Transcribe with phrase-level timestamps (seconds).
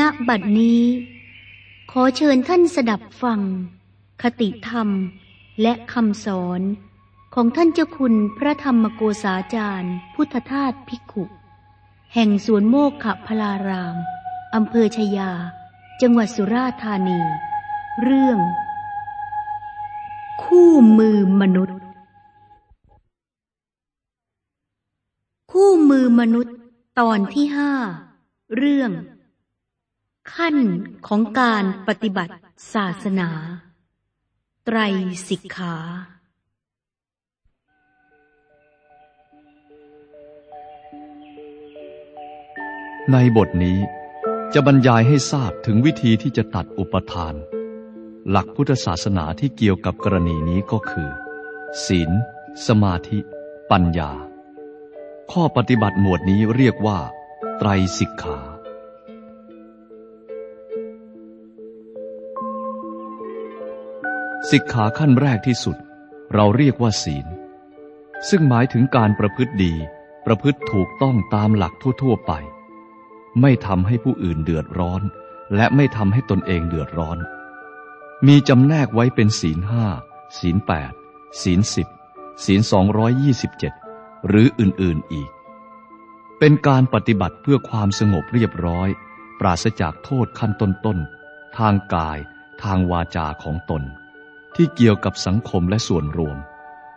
[0.00, 0.82] ณบัดนี้
[1.90, 3.40] ขอเชิญท่านสดับฟัง
[4.22, 4.88] คติธรรม
[5.62, 6.60] และคำสอน
[7.34, 11.24] ของท่านเจ้าคุณพระธรรมโกษาจารย์ พุทธทาสภิกขุ
[12.14, 13.96] แห่งสวนโมกขพลาราม
[14.54, 15.30] อำเภอชยา
[16.00, 17.20] จังหวัดสุราษฎร์ธานี
[18.02, 18.38] เรื่อง
[20.42, 21.78] คู่มือมนุษย์
[25.52, 26.54] คู่มือมนุษย์
[27.00, 27.72] ตอนที่ห้า
[28.56, 28.90] เรื่อง
[30.34, 30.56] ขั้น
[31.06, 32.34] ของการปฏิบัติ
[32.74, 33.30] ศาสนา
[34.64, 34.78] ไตร
[35.28, 35.76] สิกขา
[43.12, 43.78] ในบทนี้
[44.54, 47.34] จะบรรยายให้ทราบถึงวิธีที่จะตัดอุปทาน
[48.30, 51.10] หลักพุทธศาสนาที่เกี่ยวกับกรณีนี้ก็คือ
[51.86, 52.10] ศีล
[52.66, 53.18] สมาธิ
[53.70, 54.12] ปัญญา
[55.32, 56.98] ข้อปฏิบัติหมวดนี้เรียกว่า
[57.58, 58.38] ไตรสิกขา
[64.50, 65.76] สิกขาขั้นแรกที่สุด
[66.34, 67.26] เราเรียกว่าศีล
[68.28, 69.74] ซึ่งหมายถึงการประพฤติดี
[70.26, 71.72] ประพฤติถูกต้องตามหลัก
[72.02, 72.32] ทั่ว ๆ ไป
[73.40, 75.02] ไม่ทำให้ผู้อื่นเดือดร้อน
[75.56, 77.18] และไม่ทำให้ตนเองเดือดร้อน
[78.26, 79.86] มีจำแนกไว้เป็นศีลห้า
[80.38, 80.92] ศีลแปด
[81.42, 81.88] ศีลสิบ
[82.44, 83.72] ศีลสองร้อยยี่สิบเจ็ด
[84.28, 85.30] หรืออื่นๆอีก
[86.38, 88.88] เป็นการปฏิบัติเพื่อความสงบเรียบร้อย
[89.40, 92.18] ปราศจากโทษขั้นต้นๆทางกาย
[92.62, 93.82] ทางวาจาของตน
[94.62, 96.38] ที่เกี่ยวกับสังคมและส่วนรวม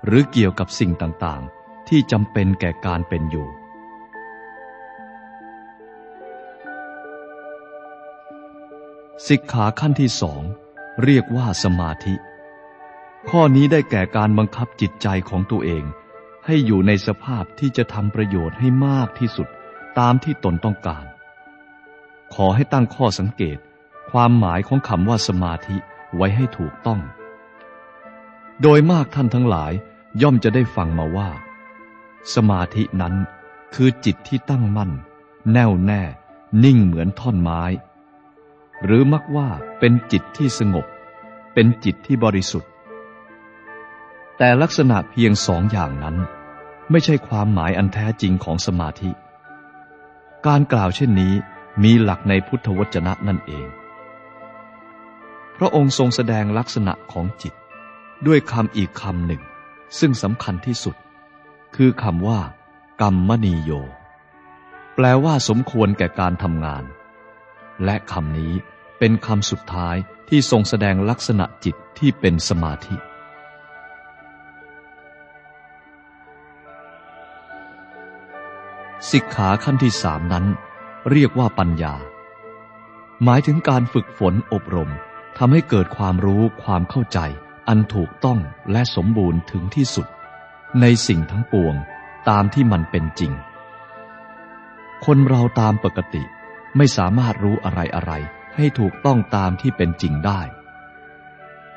[0.05, 3.47] หรือเกี่ยวกับสิ่งต่างๆ ที่จำเป็นแก่การเป็นอยู่
[9.27, 10.41] สิกขาขั้นที่สอง
[11.03, 12.15] เรียกว่าสมาธิ
[13.29, 15.83] ข้อนี้ได้แก่การบังคับจิตใจของตัวเอง
[16.45, 19.47] ให้อยู่ในสภาพที่จะทำประโยชน์ให้มากที่สุด
[19.99, 21.05] ตามที่ตนต้องการ
[22.33, 23.57] ขอให้ตั้งข้อสังเกต
[24.11, 25.77] ความหมายของคำว่าสมาธิ
[26.15, 27.01] ไว้ให้ถูกต้อง
[28.61, 29.73] โดยมากท่านทั้งหลาย
[30.21, 31.29] ย่อมจะได้ฟังมาว่า
[32.33, 33.15] สมาธินั้น
[33.75, 34.91] คือจิตที่ตั้งมั่น
[35.51, 36.01] แน่วแน่
[36.63, 37.61] นิ่งเหมือนท่อนไม้
[38.83, 39.47] หรือมักว่า
[39.79, 40.85] เป็นจิตที่สงบ
[41.53, 42.71] เป็นจิตที่บริสุทธิ์
[44.37, 46.15] แต่ลักษณะเพียงสองอย่างนั้น
[46.91, 49.11] ไม่ใช่ความหมายอันแท้จริงของสมาธิ
[50.45, 51.33] การกล่าวเช่นนี้
[51.83, 53.67] มีหลักในพุทธวจนะนั่นเอง
[55.57, 57.53] พระองค์ทรงแสดงลักษณะของจิต
[58.27, 59.41] ด้วยคำอีกคำหนึ่ง
[59.99, 60.95] ซึ่งสำคัญที่สุด
[61.75, 62.39] คือคำว่า
[63.01, 63.71] กรรมณีโย
[64.95, 66.83] แปลว่าสมควรแก่การทำงาน
[67.85, 68.53] และคำนี้
[68.99, 69.95] เป็นคำสุดท้าย
[70.29, 72.95] ที่ทรงแสดงลักษณะจิตที่เป็นสมาธิ
[79.11, 80.45] สิกขาขั้นที่สามนั้น
[81.11, 81.95] เรียกว่าปัญญา
[83.23, 84.91] หมายถึงการฝึกฝนอบรม
[85.37, 87.19] ทำให้เกิดความรู้ความเข้าใจ
[87.67, 88.39] อันถูกต้อง
[88.71, 90.07] และสมบูรณ์ถึงที่สุด
[90.81, 91.75] ในสิ่งทั้งปวง
[92.29, 93.33] ตามที่มันเป็นจริง
[95.05, 96.23] คนเราตามปกติ
[96.77, 98.11] ไม่สามารถรู้อะไรอะไร
[98.55, 100.41] ให้ถูกต้องตามที่เป็นจริงได้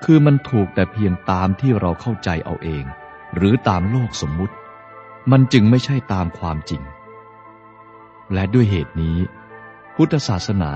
[0.04, 2.84] คือมันถูกแต่เพียงตามที่เราเข้าใจเอาเอง
[3.36, 4.54] หรือตามโลกสมมุติ
[5.30, 6.82] มันจึงไม่ใช่ตามความจริง
[8.32, 9.18] และด้วยเหตุนี้
[9.94, 10.72] พุทธศาสนา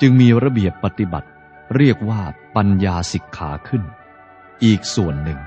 [0.00, 1.28] จึงมีระเบียบปฏิบัติ
[1.76, 2.22] เรียกว่า
[2.56, 3.82] ปัญญาสิกขาขึ้น
[4.66, 5.40] อีกส่วนหนึ่ง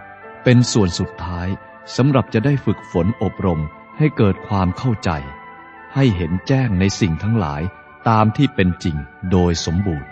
[0.44, 1.48] เป็นส่วนสุดท้าย
[1.96, 3.62] สำหรับจะได้ฝึกฝนอบรม
[3.98, 5.12] ให้เกิดความเข้าใจ
[5.96, 7.62] ให้เห็นแจ้งในสิ่งทั้งหลาย
[8.10, 8.98] ตามที่เป็นจริง
[9.32, 10.10] โดยสมบูรณ์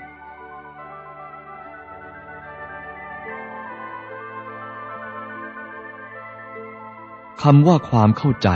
[7.43, 8.49] คำว่าความเข้าใจ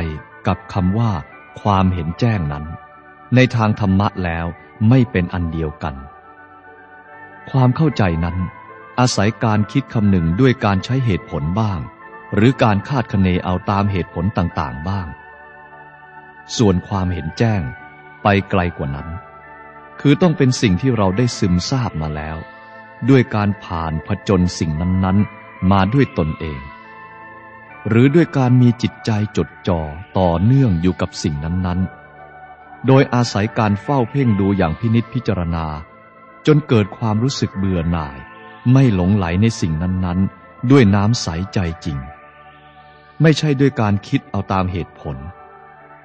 [0.48, 1.12] กับคำว่า
[1.62, 2.66] ความเห็นแจ้งนั้น
[3.36, 4.46] ในทางธรรมะแล้ว
[4.90, 5.96] ไม่เป็นอันเดียวกัน
[7.52, 8.38] ความเข้าใจนั้น
[9.00, 11.80] อาศัยการคิดคำหนึ่งด้วยการใช้เหตุผลบ้าง
[12.36, 15.08] หรือการคาดคะเนเอาตามเหตุผลต่างๆบ้าง
[16.58, 17.62] ส่วนความเห็นแจ้ง
[18.24, 19.08] ไปไกลกว่านั้น
[20.00, 22.38] คือต้องเป็นสิ่งที่เราได้ซึมซาบมาแล้ว
[23.10, 26.60] ด้วยการผ่านผจญสิ่งนั้นๆ มาด้วยตนเอง
[27.90, 29.82] หรือด้วยการมีจิตใจจดจ่อ
[30.18, 35.66] ต่อเนื่องอยู่กับสิ่งนั้นๆโดยอาศัยการเฝ้าเพ่งดูอย่างพินิษพิจารณา
[36.48, 38.18] จนเกิดความรู้สึกเบื่อหน่าย
[38.72, 41.98] ไม่หลงไหลในสิ่งนั้นๆ ด้วยน้ำใสใจจริง
[43.22, 45.18] ไม่ใช่ด้วยการคิดเอาตามเหตุผล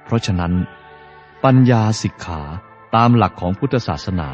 [0.03, 0.53] เพราะฉะนั้น
[1.43, 2.41] ปัญญาสิกขา
[2.95, 4.29] ตามหลักของพุทธศาสนา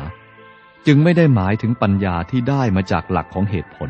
[0.88, 3.90] จึงไม่ได้หมายถึงปัญญาที่ได้มาจากหลักของเหตุผล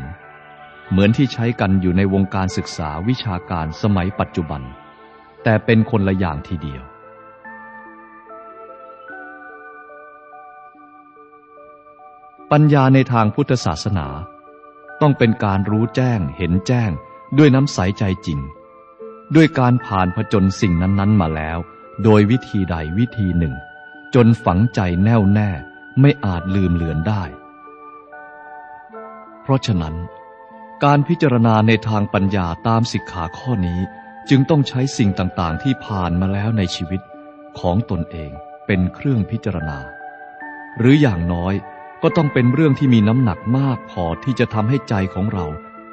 [0.90, 4.62] เหมือนที่ใช้กันอยู่ในวงการศึกษาวิชาการสมัยปัจจุบัน
[5.42, 6.82] แต่เป็นคนละอย่างทีเดียว
[12.52, 14.06] ปัญญาในทางพุทธศาสนา
[15.00, 16.90] ต้องเป็นการรู้แจ้งเห็นแจ้ง
[17.38, 18.40] ด้วยน้ำใสใจจริง
[19.34, 21.58] ด้วยการผ่านผจญสิ่งนั้นๆมาแล้ว
[22.04, 23.54] โดยวิธีใดวิธีหนึ่ง
[24.14, 25.50] จนฝังใจแน่วแน่
[26.00, 27.22] ไม่อาจลืมเลือนได้
[29.42, 29.94] เพราะฉะนั้น
[30.84, 33.80] การพิจารณาในทางปัญญาตามสิกขาข้อนี้
[34.28, 37.00] จึงต้องใช้สิ่งต่างๆ ที่ผ่านมาแล้วในชีวิต
[37.58, 38.30] ของตนเอง
[38.66, 39.78] เป็นเครื่องพิจารณา
[40.78, 41.54] หรืออย่างน้อย
[42.02, 45.46] ก็ต้องเป็นเรื่องที่มีน้ำหนักมากพอที่จะทำให้ใจของเรา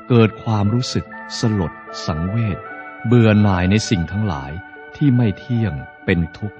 [0.09, 1.05] เกิดความรู้สึก
[1.39, 1.71] สลด
[2.05, 2.57] สังเวช
[3.07, 4.51] เบื่อหน่ายในสิ่งทั้งหลาย
[4.95, 5.73] ที่ไม่เที่ยง
[6.05, 6.57] เป็นทุกข์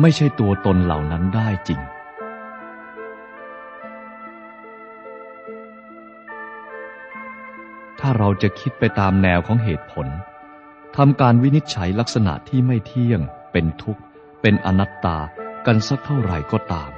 [0.00, 1.80] ไม่ใช่ตัวตนเหล่านั้นได้จริง
[8.00, 10.06] ถ้าเราจะคิดไปตามแนวของเหตุผล
[10.96, 13.20] ทำการวินิจฉัยลักษณะที่ไม่เที่ยง
[13.52, 14.02] เป็นทุกข์
[14.40, 15.18] เป็นอนัตตา
[15.66, 16.90] กันสักเท่าไหร่ก็ตาม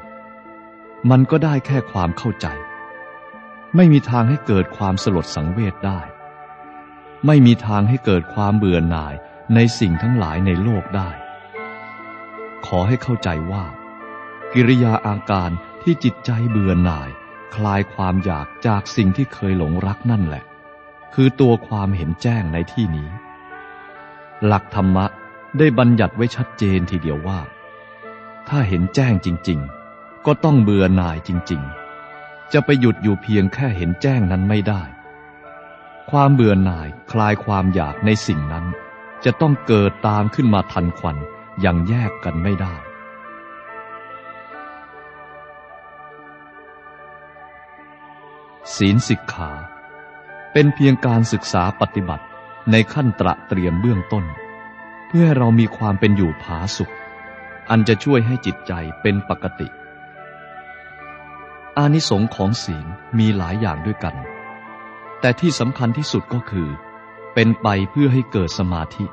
[1.11, 2.47] มันก็ได้แค่ความเข้าใจ
[3.77, 6.01] ไม่มีทางให้เกิดความสลดสังเวชได้
[7.27, 9.15] ไม่มีทางให้เกิดความเบื่อหน่าย
[9.55, 11.11] ในสิ่งทั้งหลายในโลกได้
[12.67, 13.65] ขอให้เข้าใจว่า
[14.53, 15.51] กิริยาอาการ
[15.83, 17.09] ที่จิตใจเบื่อหน่าย
[17.55, 20.45] คลายความอยากจากสิ่งที่เคยหลงรักนั่นแหละ
[21.15, 23.09] คือตัวความเห็นแจ้งในที่นี้
[24.47, 25.07] หลักธรรมะ
[25.59, 27.41] ได้บัญญัติไว้ชัดเจนทีเดียวว่า
[28.49, 29.78] ถ้าเห็นแจ้งจริง ๆ
[30.27, 31.63] ก็ต้องเบื่อหน่ายจริง
[32.07, 34.83] ๆ จะไปหยุดอยู่เพียงแค่เห็นแจ้งนั้นไม่ได้
[36.11, 38.65] ความเบื่อหน่ายคลายความอยากในสิ่งนั้น
[39.25, 41.17] จะต้องเกิดตามขึ้นมาทันควัน
[41.61, 42.75] อย่างแยกกันไม่ได้
[48.77, 49.51] ศีลสิกขา
[50.53, 52.25] เป็นเพียงการศึกษาปฏิบัติ
[52.71, 54.25] ในขั้นตระเตรียมเบื้องต้น
[55.09, 56.93] เพื่อเรามีความเป็นอยู่ผาสุข
[57.71, 58.73] อันจะช่วยให้จิตใจ
[59.03, 59.69] เป็นปกติ
[61.79, 62.87] อานิสงค์ของศีล
[63.19, 64.15] มีหลายอย่างด้วยกัน
[65.21, 66.69] แต่ที่สำคัญที่สุดก็คือ
[67.35, 69.07] เป็นไปเพื่อให้เกิดสมาธิ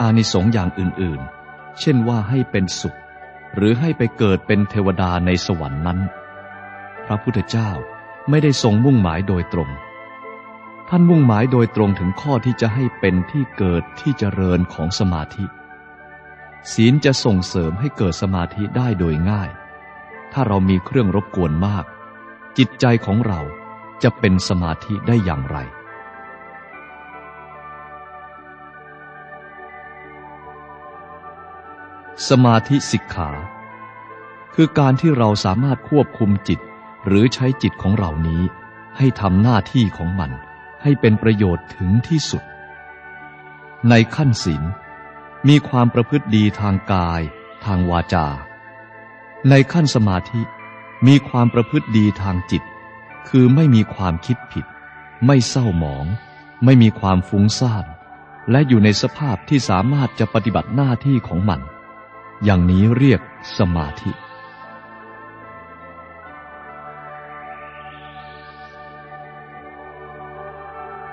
[0.00, 2.98] อานิสงส์อย่างอื่นๆ เช่นว่าให้เป็นสุข
[3.54, 5.98] หรือให้ไปเกิดเป็นเทวดาในสวรรค์นั้น
[7.06, 7.70] พระพุทธเจ้า
[8.30, 9.70] ไม่ได้ทรงมุ่งหมายโดยตรง
[10.88, 15.44] ท่านมุ่งหมายโดยตรงถึงข้อที่จะให้เป็นที่เกิดที่เจริญของสมาธิ
[16.72, 19.50] ศีลจะส่งเสริมให้เกิดสมาธิได้โดยง่าย
[20.32, 21.84] ถ้าเรามีเครื่องรบกวนมาก
[22.58, 23.40] จิตใจของเรา
[24.02, 25.58] จะเป็นสมาธิได้อย่างไร
[32.28, 33.30] สมาธิสิกขา
[34.54, 36.60] คือการที่เราสามารถควบคุมจิต
[37.06, 38.42] หรือใช้จิตของเรานี้
[38.96, 40.30] ให้ทำหน้าที่ของมัน
[40.82, 42.42] ให้เป็นประโยชน์ถึงที่สุด
[43.88, 44.62] ในขั้นศีล
[45.48, 47.20] มีความประพฤติดีทางกาย
[47.64, 48.26] ทางวาจา
[49.50, 50.42] ในขั้นสมาธิ
[51.06, 52.62] มีความประพฤติดีทางจิต
[53.28, 54.64] คือไม่มีความคิดผิด
[55.26, 56.06] ไม่เศร้าหมอง
[56.64, 57.84] ไม่มีความฟุ้งซ่าน
[58.50, 61.60] และอยู่ในสภาพที่สามารถจะปฏิบัติหน้าที่ของมัน
[62.44, 63.20] อย่างนี้เรียก
[63.58, 64.10] สมาธิ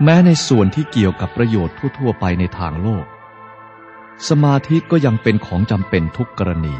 [0.04, 3.06] แม้ในส่วนที่เกี่ยวกับประโยชน์ทั่ว ๆ ไปในทางโลก
[4.30, 6.76] สมาธิก็ยังเป็นของจำเป็นทุกกรณี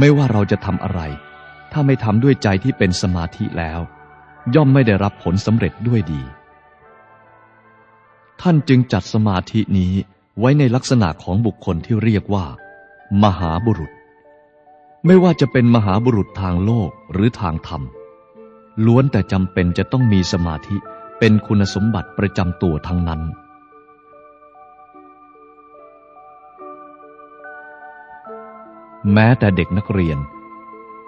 [0.00, 1.00] ไม่ว่าเราจะทำอะไร
[1.72, 3.80] ถ้าไม่ทำด้วยใจที่เป็นสมาธิแล้ว
[4.54, 6.22] ย่อมไม่ได้รับผลสำเร็จด้วยดี
[8.40, 9.92] ท่านจึงจัดสมาธินี้
[10.38, 12.44] ไว้ในลักษณะของบุคคลที่เรียกว่า
[13.22, 13.92] มหาบุรุษ
[15.06, 17.82] ไม่ว่าจะเป็นมหาบุรุษทางโลกหรือทางธรรม
[18.86, 20.76] ล้วนแต่จำเป็นจะต้องมีสมาธิ
[21.18, 23.22] เป็นคุณสมบัติประจำตัวทั้งนั้น
[29.12, 30.18] แม้แต่เด็กนักเรียน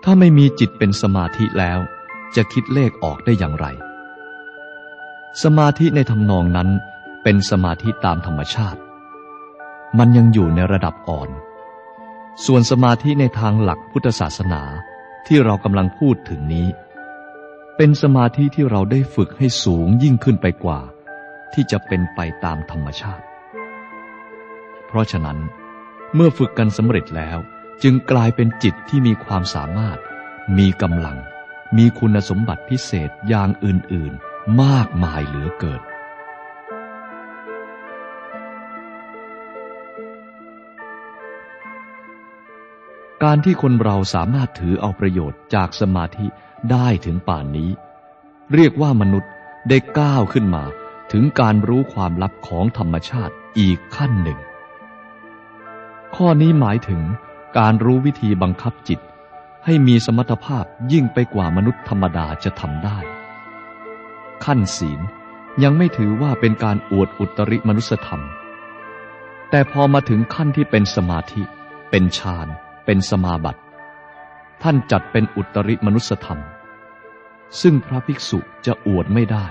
[0.04, 1.78] ถ้าไม่มีจิตเป็นสมาธิแล้ว
[2.36, 3.66] จะคิดเลขออกได้อย่างไร
[5.42, 6.68] สมาธิในทำนองนั้น
[7.22, 8.80] เป็นสมาธิตามธรรมชาติ
[9.98, 11.30] มันยังอยู่ในระดับอ่อน
[12.44, 14.62] ส่วนสมาธิในทางหลักพุทธศาสนา
[15.26, 16.68] ที่เรากำลังพูดถึงนี้
[17.76, 20.80] เป็นสมาธิที่เราได้ฝึกให้สูงยิ่งขึ้นไปกว่า
[21.52, 23.24] ที่จะเป็นไปตามธรรมชาติ
[24.86, 25.38] เพราะฉะนั้น
[26.14, 27.38] เมื่อฝึกกันสำเร็จแล้ว
[27.82, 29.98] จึงกลายเป็นจิตที่มีความสามารถ
[30.58, 31.18] มีกำลัง
[31.76, 35.82] มีคุณสมบัติพิเศษอย่างอื่น ๆ มากมายเหลือเกิน
[43.22, 46.26] การที่คนเราสามารถถือเอาประโยชน์จากสมาธิ
[46.70, 47.70] ได้ถึงป่านนี้
[48.54, 49.30] เรียกว่ามนุษย์
[49.68, 50.64] ได้ก้าวขึ้นมา
[51.12, 54.38] ถึงการรู้ความลับของธรรมชาติอีกขั้นหนึ่ง
[56.14, 57.02] ข้อนี้หมายถึง
[57.58, 59.00] การรู้วิธีบังคับจิต
[59.64, 62.98] ให้มีสมรรถภาพยิ่งไปกว่ามนุษย์ธรรมดาจะทำได้
[64.44, 65.00] ขั้นศีล
[65.62, 68.22] ยังไม่ถือว่าเป็นการอวดอุตริมนุสธรรม
[69.50, 71.42] แต่พอมาถึงขั้นที่เป็นสมาธิ
[71.90, 72.48] เป็นฌาน
[72.84, 73.60] เป็นสมาบัติ
[74.62, 76.40] ท่านจัดเป็นอุตริมนุสธรรม
[77.60, 79.46] ซึ่งพระภิกษุจะอวดไม่ได้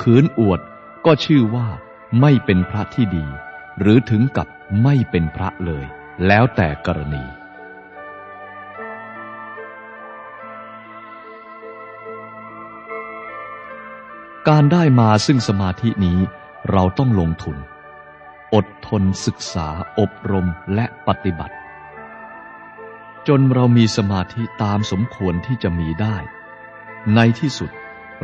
[0.00, 0.60] ขืนอวด
[1.06, 1.68] ก็ชื่อว่า
[2.20, 3.26] ไม่เป็นพระที่ดี
[3.80, 4.48] หรือถึงกับ
[4.82, 5.86] ไม่เป็นพระเลย
[6.26, 7.24] แล้วแต่กรณี
[14.48, 16.18] การได้มาซึ่งสมาธินี้
[16.70, 17.56] เราต้องลงทุน
[18.54, 19.68] อดทนศึกษา
[20.00, 21.54] อบรมและปฏิบัติ
[23.28, 26.16] จนเรามีสมาธิตามสมควรที่จะมีได้
[27.14, 27.70] ในที่สุด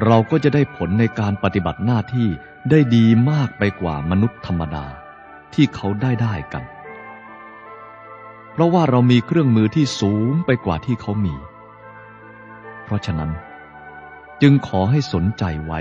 [0.04, 2.28] เราก็จะได้ผลในการปฏิบัติหน้าที่
[2.70, 4.86] ได้ดีมากไปกว่ามนุษย์ธรรมดา
[5.54, 6.64] ที่เขาได้ได้กัน
[8.56, 11.34] เพราะว่าเรามีเครื่องมือที่สูงไปกว่าที่เขามี
[12.84, 13.30] เพราะฉะนั้น
[14.42, 15.80] จึงขอให้สนใจไว้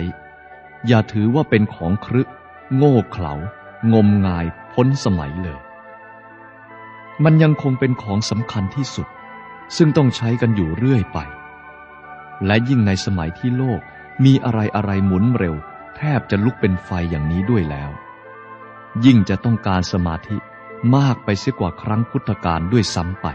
[0.88, 2.22] อย่าถือว่าเป็นของครึ
[2.76, 3.34] โง่เขลา
[3.94, 5.60] งมงายพ้นสมัยเลย
[7.24, 9.08] มันยังคงเป็นของสำคัญที่สุด
[9.78, 11.20] ซึ่งต้องใช้กันอยู่เรื่อยไป
[12.46, 13.82] และยิ่งในสมัยที่โลก
[14.26, 15.56] มีอะไรอะไรหมุนเร็ว
[15.98, 17.92] แทบจะลุกเป็นไฟอย่างนี้ด้วยแล้ว
[19.06, 20.38] ยิ่งจะต้องการสมาธิ
[20.96, 23.28] มากไปเสียกว่าครั้งพุทธกาลด้วยซ้ำไป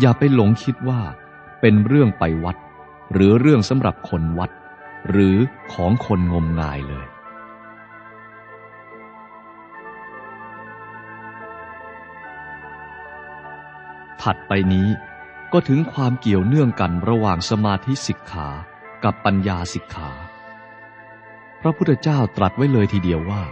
[0.00, 1.00] อย่าไปหลงคิดว่า
[1.60, 2.56] เป็นเรื่องไปวัด
[3.12, 4.50] หรือเรื่องสำหรับคนวัด
[5.10, 5.36] หรือ
[5.72, 7.06] ของคนงมงายเลย
[14.22, 14.88] ถัดไปนี้
[15.52, 18.48] ก็ถึงความเกี่ยวเนื่องกันระหว่างสมาธิสิกขา
[19.04, 20.10] กับปัญญาสิกขา
[21.60, 23.42] พระพุทธเจ้าตรัสไว้เลยทีเดียวว่า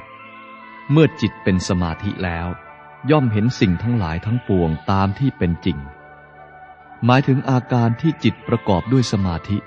[0.92, 2.48] เมื่อจิตเป็นสมาธิแล้ว
[3.10, 5.78] ย่อมเห็นสิ่งทั้งหลายทั้งปวงตามที่เป็นจริง
[7.04, 9.58] หมายถึงอาการที่จิตประกอบด้วยสมาธิ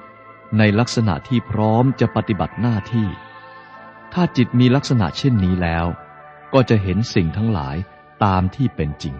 [0.57, 3.07] ในลักษณะที่พร้อมจะปฏิบัติหน้าที่
[4.13, 5.85] ถ้าจิตมีลักษณะเช่นนี้แล้ว
[6.53, 7.75] ก็จะเห็นสิ่งทั้งหลาย
[8.23, 9.15] ตามที่เป็นจริง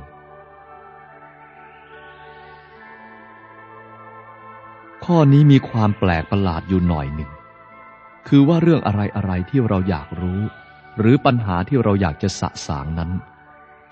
[5.06, 7.32] ข้อนี้มีความแปลกประหลาดอยู่หน่อยหนึ่ง
[8.28, 10.42] คือว่าเรื่องอะไรอะไรที่เราอยากรู้
[11.00, 13.12] หรือปัญหาที่เราอยากจะสะสางนั้น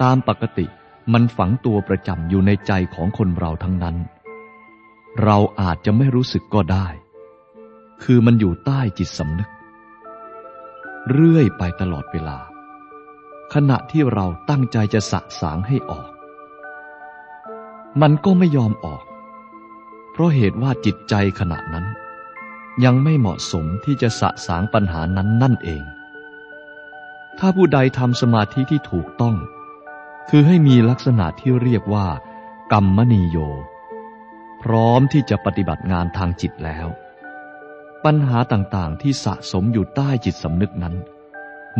[0.02, 0.66] ตามปกติ
[1.14, 3.98] มันฝังตัวประจำอยู่ในใจของคนเราทั้งนั้น
[5.24, 6.88] เราอาจจะไม่รู้สึกก็ได้
[8.04, 9.50] คือมันอยู่ใต้จิตสำนึก
[11.12, 12.38] เรื่อยไปตลอดเวลา
[13.54, 16.10] ขณะที่เราตั้งใจจะสะสางให้ออก
[18.02, 19.04] มันก็ไม่ยอมออก
[20.12, 21.86] เพราะเหตุว่าจิตใจขณะนั้น
[22.84, 25.84] ยังไม่เหมาะสมที่จะสะสางปัญหานั้นนั่นเอง
[27.39, 29.36] ถ้าผู้ใดทำสมาธิที่ถูกต้อง
[30.29, 32.08] คือให้มีลักษณะที่เรียกว่า
[32.74, 33.38] กรรมนิโย
[34.62, 36.88] พร้อมที่จะปฏิบัติงานทางจิตแล้ว
[38.06, 40.96] ปัญหาต่างๆที่สะสมอยู่ใต้จิตสำนึกนั้น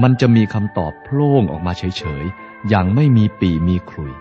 [0.01, 4.13] มันจะมีคำตอบโพล่งออกมาเฉยๆ อย่างไม่มีปีมีคลุย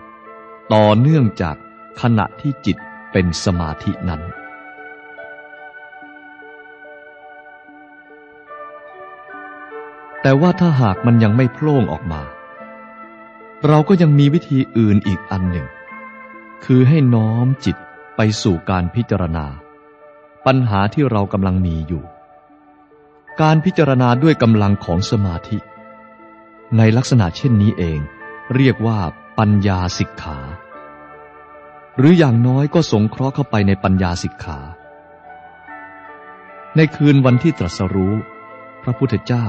[0.73, 1.55] ต่อเนื่องจาก
[2.01, 2.77] ขณะที่จิต
[3.11, 4.21] เป็นสมาธินั้น
[10.21, 12.21] แต่ว่าถ้าหากมันยังไม่โพล่งออกมา
[13.67, 15.67] เราก็ยังมีวิธีอื่นอีกอันหนึ่ง
[16.65, 17.77] คือให้น้อมจิต
[18.15, 19.45] ไปสู่การพิจารณา
[20.45, 22.03] ปัญหาที่เรากำลังมีอยู่
[23.41, 25.57] การพิจารณาด้วยกำลังของสมาธิ
[26.77, 27.99] ในลักษณะเช่นนี้เอง
[28.55, 28.99] เรียกว่า
[29.37, 30.39] ปัญญาสิกขา
[31.97, 34.59] หรืออย่างน้อยก็สงเคราะห์เข้าไปในปัญญาสิกขา
[36.75, 38.15] ในคืนวันที่ตรัสรู้
[38.83, 39.45] พระพุทธเจ้า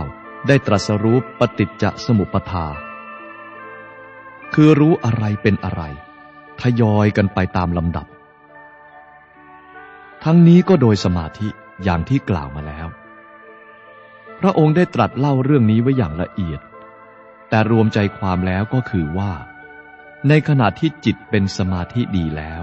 [0.47, 2.66] ได้ตรัสรู้ปฏิจจสมุปทา
[4.54, 5.83] คือรู้อะไรเป็นอะไร
[6.61, 8.07] ทยอยกันไปตามลำดับ
[10.25, 11.49] ทั้งนี้ก็โดยสมาธิ
[11.85, 12.87] อย่างที่กล่าวมาแล้ว
[14.40, 16.61] พระองค์ได้ตรัสเล่าเรื่องนี้ไว้อย่างละเอียด
[17.49, 19.33] แต่รวมใจความแล้วก็คือว่า
[20.28, 22.62] ในขณะที่จิตเป็นสมาธิดีแล้ว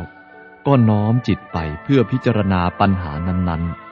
[0.68, 3.85] ก็น้อมจิตไปเพื่อพิจารณาปัญหานั้นๆ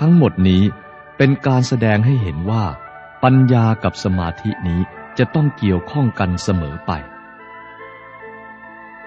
[0.00, 0.62] ทั้งหมดนี้
[1.16, 2.64] เป็นการแสดงให้เห็นว่า
[3.24, 4.80] ปัญญากับสมาธินี้
[5.18, 6.92] จะต้องเกี่ยวข้องกันเสมอไป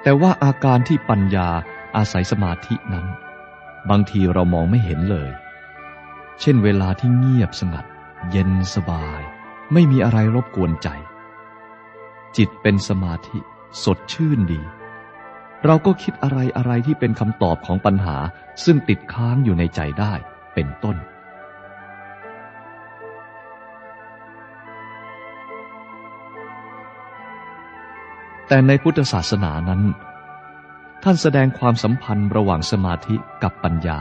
[0.02, 1.50] แต่ว่าอาการที่ปัญญา
[1.96, 3.08] อาศัยสมาธินั้น
[3.90, 5.32] บางทีเรามองไม่เห็นเลย
[6.42, 7.86] เช่นเวลาที่เงียบสงัด
[8.32, 9.22] เย็นสบาย
[9.74, 10.88] ไม่มีอะไรรบกวนใจ
[12.38, 13.40] จิตเป็นสมาธิ
[13.84, 14.62] สดชื่นดี
[15.66, 18.18] เราก็คิดอะไรอะไรที่เป็นคำตอบของปัญหา
[18.64, 20.14] ซึ่งติดค้างอยู่ในใจได้
[20.54, 20.98] เป็นต้น
[28.48, 29.82] แต่ในพุทธศาสนานั้น
[31.04, 34.00] ท่านแสดงความสัมพันธ์ระหว่างสมาธิกับปัญญา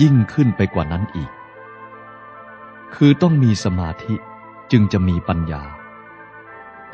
[0.00, 1.30] ยิ่งขึ้นไปกว่านั้นอีก
[2.94, 4.14] คือต้องมีสมาธิ
[4.72, 5.62] จึงจะมีปัญญา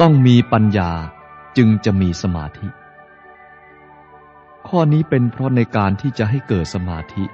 [0.00, 0.90] ต้องมีปัญญา
[1.56, 2.68] จึงจะมีสมาธิ
[4.68, 7.24] ข้อนี้เป็นเพราะในการที่จะให้เกิดสมาธิ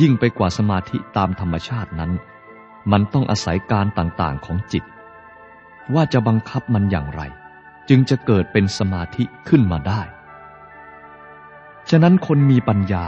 [0.00, 2.12] ยิ่งไปกว่าสมาธิตามธรรมชาตินั้น
[2.92, 4.84] มันต้องอาศัยการต่างๆของจิต
[5.94, 7.22] ว่าจะบังคับมันอย่างไร
[7.88, 10.02] จึงจะเกิดเป็นสมาธิขึ้นมาได้
[11.90, 13.06] ฉะนั้นคนมีปัญญา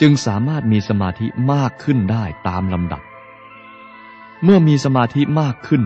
[0.00, 3.02] จึงสามารถมีสมาธิมากขึ้นได้ตามลำดับ
[4.44, 5.84] เมื่อมีสมาธิมากขึ้น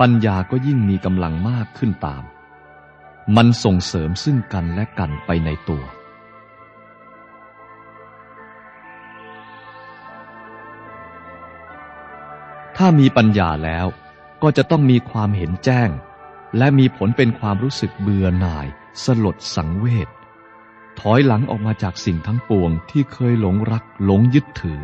[0.00, 2.22] ปัญญาก็ยิ่งมีกำลังมากขึ้นตาม
[3.36, 5.84] มันส่งเสริมซึ่งกันและกันไปในตัว
[12.76, 13.86] ถ้ามีปัญญาแล้ว
[14.42, 15.90] ก็จะต้องมีความเห็นแจ้ง
[16.58, 18.66] และมีผลเป็นความรู้สึกเบื่อหน่าย
[19.04, 20.08] สลดสังเวช
[21.00, 24.80] ถอยหลังออกมาจากสิ่งทั้งปวงที่เคยหลงรักหลงยึดถือ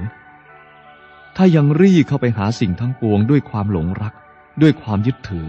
[1.36, 4.14] ถ้ายังรีเข้าไปหาสิ่งทั้งปวง ด้วยความหลงรัก
[4.62, 5.48] ด้วยความยึดถือ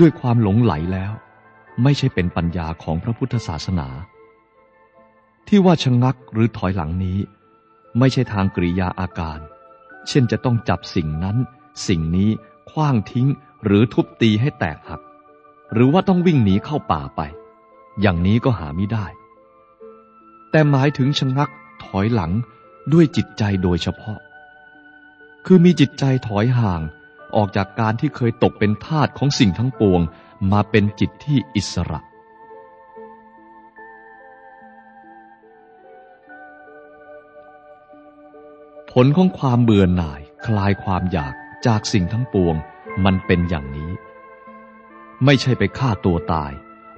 [0.00, 1.12] ด้วยความหลงไหลแล้ว
[1.82, 3.88] ไม่ใช่เป็นปัญญาของพระพุทธศาสนา
[5.48, 7.18] ที่ว่าชะงักหรือถอยหลังนี้
[7.98, 9.38] ไม่ใช่ทางกริยาอาการ
[10.08, 11.36] เช่นจะต้องจับสิ่งนั้น
[11.86, 12.30] สิ่งนี้
[12.70, 13.28] คว้างทิ้ง
[13.64, 15.00] หรือทุบตีให้แตกหัก
[15.72, 17.20] หรือว่าต้องวิ่งหนีเข้าป่าไป
[18.00, 19.06] อย่างนี้ก็หาไม่ได้
[20.50, 21.50] แต่หมายถึงชะงัก
[21.84, 22.32] ถอยหลัง
[22.92, 24.18] ด้วยจิตใจโดยเฉพาะ
[25.46, 26.80] คือมีจิตใจถอยห่าง
[27.36, 30.00] ออกจากการที่เคยตกเป็นทาสของสิ่งทั้งปวง
[30.52, 32.00] มาเป็นจิตที่อิสระ
[38.90, 41.34] ผลของความเบื่อหน่ายคลายความอยาก
[41.66, 42.56] จากสิ่งทั้งปวง
[43.04, 43.90] มันเป็นอย่างนี้
[45.24, 46.52] ไม่ใช่ไปฆ่าตัวตาย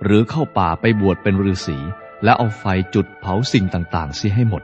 [0.05, 1.79] หรือเข้าป่าไปบวชเป็นฤาษี
[2.25, 4.63] และเอาไฟจุดเผาสิ่งต่าง ๆ เสียให้หมด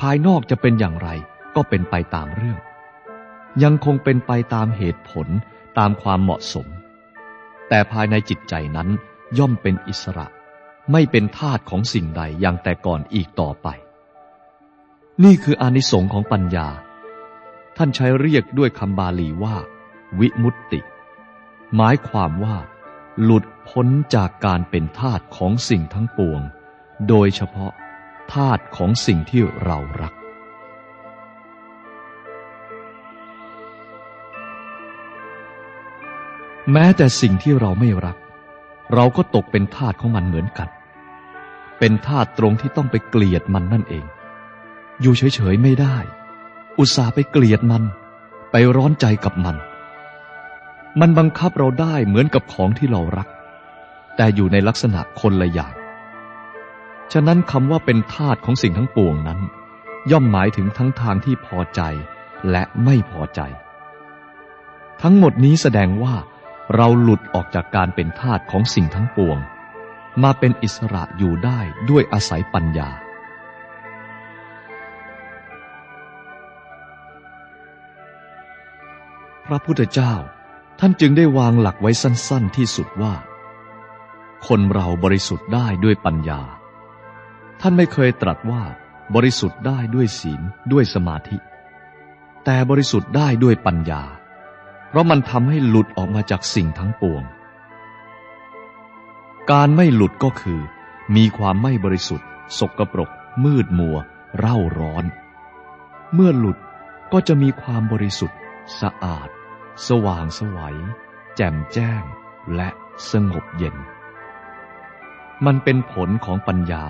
[0.00, 1.08] ภายนอกจะเป็นอย่างไร
[1.56, 2.58] ก็เป็นไปตามเรื่อง
[3.62, 5.28] ยังคงเป็นไปตามเหตุผล
[5.78, 6.66] ตามความเหมาะสม
[7.68, 8.88] แต่ภายในจิตใจนั้น
[9.38, 10.26] ย่อมเป็นอิสระ
[10.92, 13.68] ไม่เป็นทาสของสิ่งใดอย่างแต่ก่อนอีกต่อไป
[15.24, 16.68] นี่คืออานิสงส์ของปัญญา
[17.80, 19.56] ท่านใช้เรียกด้วยคำบาลีว่า
[20.18, 20.80] วิมุตติ
[21.76, 22.56] หมายความว่า
[23.22, 26.40] หลุดพ้นจากการเป็นทาสของสิ่งทั้งปวง
[27.08, 27.72] โดยเฉพาะ
[28.34, 30.14] ทาสของสิ่งที่เรารัก
[36.72, 38.16] แม้แต่สิ่งที่เราไม่รัก
[38.94, 40.68] เราก็ตกเป็นทาสของมันเหมือนกัน
[41.78, 44.04] เป็นทาสตรงที่ต้องไปเกลียดมันนั่นเอง
[45.00, 45.96] อยู่เฉยๆไม่ได้
[46.78, 47.84] อุตส่าห์ไปเกลียดมัน
[48.50, 49.56] ไปร้อนใจกับมัน
[51.00, 53.28] มันบังคับเราได้เหมือนกับของที่เรารัก
[54.16, 55.74] แต่อยู่ในลักษณะคนละอย่าง
[57.12, 59.40] ฉะนั้นคำว่าเป็นทาสของสิ่งทั้งปวงนั้น
[60.10, 61.80] ย่อมหมายถึงทั้งทางที่พอใจ
[62.50, 63.40] และไม่พอใจ
[65.02, 66.14] ทั้งหมดนี้แสดงว่า
[66.74, 69.38] เราหลุดออกจากการเป็นทาสของสิ่งทั้งปวง
[70.22, 71.60] มาเป็นอิสระอยู่ได้
[71.90, 72.90] ด้วยอาศัยปัญญา
[79.48, 80.14] พระพุทธเจ้า
[80.80, 83.14] ท่านจึงได้วางหลักไว้สั้นๆที่สุดว่า
[84.46, 86.40] คนเราบริสุทธิ์ได้ด้วยปัญญา
[87.60, 88.62] ท่านไม่เคยตรัสว่า
[89.14, 90.40] บริสุทธิ์ได้ด้วยศีล
[90.72, 91.38] ด้วยสมาธิ
[92.44, 94.02] แต่บริสุทธิ์ได้ด้วยปัญญา
[94.88, 97.22] เพราะมันทำให้หลุดออกมาจากสิ่งทั้งปวง
[99.50, 100.60] การไม่หลุดก็คือ
[101.16, 103.10] มีความไม่บริสุทธิ์ สกปรก
[103.44, 103.96] มืดมัว
[104.38, 105.04] เร่าร้อน
[106.14, 106.58] เมื่อหลุด
[107.12, 108.38] ก็จะมีความบริสุทธิ์
[108.80, 109.28] สะอาด
[109.86, 110.78] สว่างสวัย
[111.36, 112.02] แจ่มแจ้ง
[112.56, 112.68] และ
[113.10, 113.76] สงบเย็น
[115.46, 116.84] มันเป็นผลของปัญญา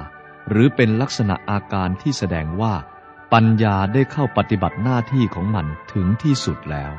[0.48, 2.74] หรือเป็นลักษณะอาการที่แสดงว่า
[3.33, 6.92] ปัญญาได้เข้าปฏิบัติหน้าที่ของมันถึงที่สุดแล้ว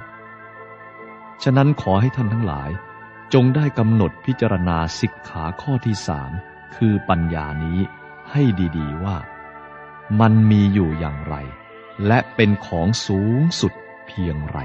[1.44, 2.70] ฉะนั้นขอให้ท่านทั้งหลาย
[3.34, 6.32] จงได้กำหนดพิจารณาสิกขาข้อที่สาม
[6.76, 7.80] คือปัญญานี้
[8.32, 8.44] ให้
[8.78, 9.18] ดีๆว่า
[10.20, 11.36] มันมีอยู่อย่างไร
[12.08, 13.74] และเป็นของสูงสุด
[14.08, 14.60] เพียงไร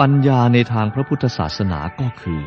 [0.00, 2.42] ปัญญาในทางพระพุทธศาสนาก็คือ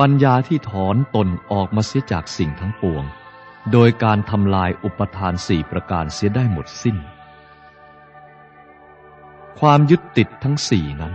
[0.00, 3.04] ปัญญาที่ถอนตนออกมาเสียจากสิ่งทั้งปวง
[3.72, 6.96] โดยการทำลายอุปทานสี่ประการเสียได้หมดสิ้น
[9.60, 11.14] ความยึดติดทั้งสี่นั้น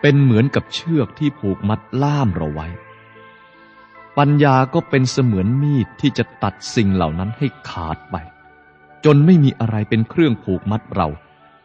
[0.00, 2.68] เป็นเหมือนกับเชือกที่ผูกมัดล่ามเราไว้
[4.18, 8.16] ปัญญาก็เป็นเสมือนมีดที่จะตัดสิ่งเหล่านั้นให้ขาดไป
[9.04, 11.08] จนไม่มีอะไรเป็นเครื่องผูกมัดเรา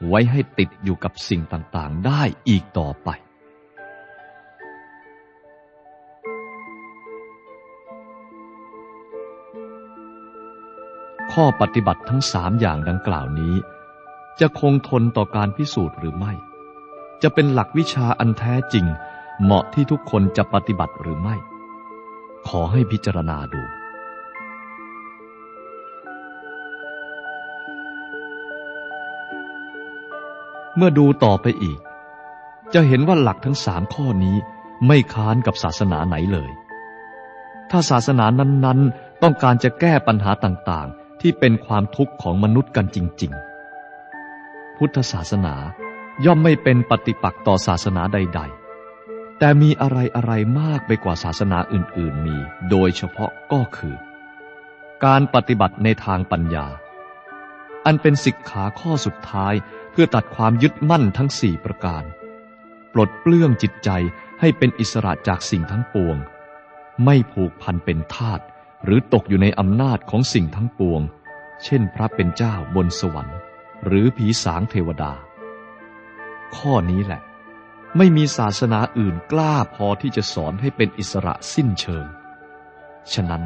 [0.07, 3.09] ไว้ให้ติดอยู่กับสิ่งต่างๆ ได้อีกต่อไป
[11.31, 13.55] ข้อปฏิบัติทั้งสามอย่างดังกล่าวนี้
[14.39, 16.33] จะคงทนต่อการพิสูจน์หรือไม่
[17.21, 18.85] จะเป็นหลักวิชาอันแท้จริง
[19.41, 21.35] เหมาะที่ทุกคนจะปฏิบัติหรือไม่
[22.47, 23.61] ขอให้พิจารณาดู
[30.77, 31.79] เมื่อดูต่อไปอีก
[32.73, 34.37] จะเห็นว่าหลักทั้งสามข้อนี้
[34.87, 36.51] ไม่ค้านกับศาสนาไหนเลย
[37.69, 43.31] ถ้าศาสนานั้น ๆ ต้องการจะแก้ปัญหาต่างๆ ที่เป็นความทุกข์ของมนุษย์กันจริง
[44.05, 45.55] ๆ พุทธศาสนา
[46.25, 48.41] ย่อมไม่เป็นปฏิปักษ์ต่อศาสนาใด
[48.89, 52.37] ๆ แต่มีอะไรอะไรมากไปกว่าศาสนาอื่น ๆ มี
[52.69, 53.95] โดยเฉพาะก็คือ
[55.05, 56.65] การปฏิบัติในทางปัญญา
[57.87, 59.53] อันเป็นสิกขาข้อสุดท้าย
[59.91, 62.03] เพื่อตัดความยึดมั่นทั้งสี่ประการ
[62.93, 63.89] ปลดเปลื้องจิตใจ
[64.39, 66.17] ให้เป็นอิสระจากสิ่งทั้งปวง
[67.05, 68.39] ไม่ผูกพันเป็นทาส
[68.83, 71.01] หรือตกอยู่ในอำนาจของสิ่งทั้งปวง
[71.63, 73.37] เช่นพระเป็นเจ้าบนสวรรค์
[73.85, 75.13] หรือผีสางเทวดา
[76.55, 77.21] ข้อนี้แหละ
[77.97, 82.05] ไม่มีศาสนาอื่นกล้าพอที่จะสอนให้เป็นอิสระสิ้นเชิง
[83.13, 83.43] ฉะนั้น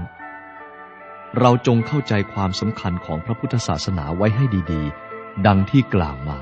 [1.39, 6.39] เราจงเข้าใจความสำคัญของพระพุทธศาสนาไว้ให้ดีๆ ดังที่กล่าวมา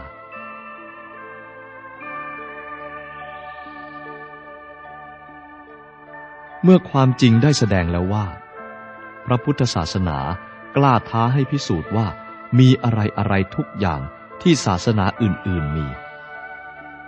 [6.63, 8.25] เมื่อความจริงได้แสดงแล้วว่า
[9.25, 10.17] พระพุทธศาสนา
[10.75, 12.07] กล้าท้าให้พิสูจน์ว่า
[12.59, 14.01] มีอะไรอะไรทุกอย่าง
[14.41, 15.87] ที่ศาสนาอื่นๆมี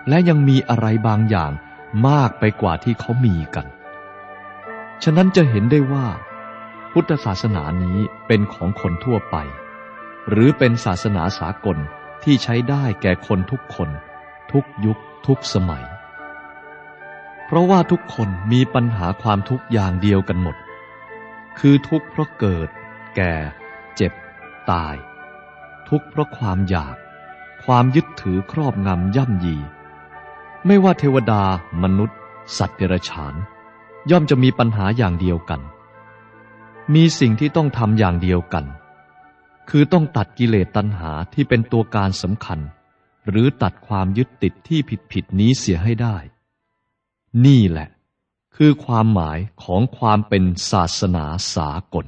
[0.09, 1.51] และยังมีอะไรบางอย่าง
[2.07, 3.67] มากไปกว่าที่เขามีกัน
[5.03, 6.07] ฉะนั้นจะเห็นได้ว่า
[6.91, 9.35] พุทธศาสนานี้เป็นของคนทั่วไป
[10.29, 11.77] หรือเป็นศาสนาสากล
[12.23, 13.89] ที่ใช้ได้แก่คนทุกคน
[14.51, 15.85] ทุกยุคทุกสมัย
[17.45, 20.55] เพราะว่าทุกคนมีปัญหาความทุกอย่างเดียวกันหมด
[21.59, 22.69] คือทุกเพราะเกิด
[23.15, 23.33] แก่
[23.95, 24.13] เจ็บ
[24.71, 24.95] ตาย
[25.89, 26.95] ทุกเพราะความอยาก
[27.65, 29.57] ความยึดถือครอบงำย่ำยี
[30.65, 31.43] ไม่ว่าเทวดา
[31.83, 32.17] มนุษย์
[32.57, 33.33] สัตว์เดรัจฉาน
[34.11, 35.61] ย่อมจะมีปัญหาอย่างเดียวกัน
[36.93, 38.65] มีสิ่งที่ต้องทำอย่างเดียวกัน
[39.69, 42.59] คือต้องตัดกิเลสตัณหาที่เป็นตัวการสำคัญ
[43.29, 46.17] หรือตัดความยึดติดที่ผิดผิดนี้เสียให้ได้
[47.45, 47.89] นี่แหละ
[48.55, 51.25] คือความหมายของความเป็นศาสนา
[51.55, 52.05] สากล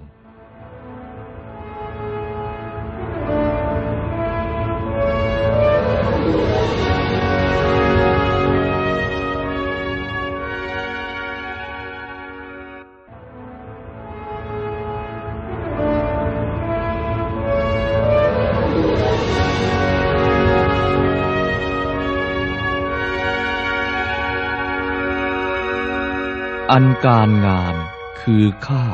[26.76, 27.76] อันการงาน
[28.22, 28.86] คือค่า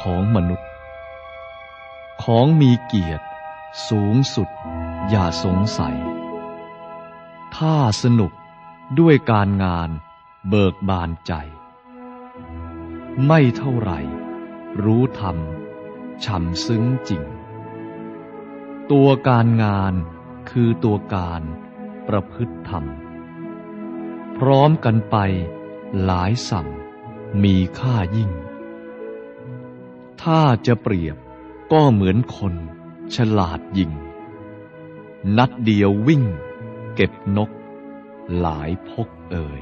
[0.00, 0.70] ของมนุษย์
[2.22, 3.26] ของมีเกียรติ
[3.88, 4.48] สูงสุด
[5.08, 5.96] อย่าสงสัย
[7.56, 8.32] ถ้าสนุก
[9.00, 9.90] ด้วยการงาน
[10.48, 11.32] เบิกบานใจ
[13.26, 14.00] ไม่เท่าไหร่
[14.84, 15.36] รู้ธรรม
[16.24, 17.22] ช่ำซึ้งจริง
[18.90, 19.94] ตัวการงาน
[20.50, 21.42] คือตัวการ
[22.08, 22.84] ประพฤติธรรม
[24.36, 25.16] พร้อมกันไป
[26.04, 26.68] หลายสั่ง
[27.42, 28.30] มีค่ายิ่ง
[30.22, 31.16] ถ้าจะเปรียบ
[31.72, 32.54] ก็เหมือนคน
[33.14, 33.92] ฉลาดยิง
[35.36, 36.24] นัดเดียววิ่ง
[36.94, 37.50] เก็บนก
[38.38, 39.60] หลายพกเอ่ย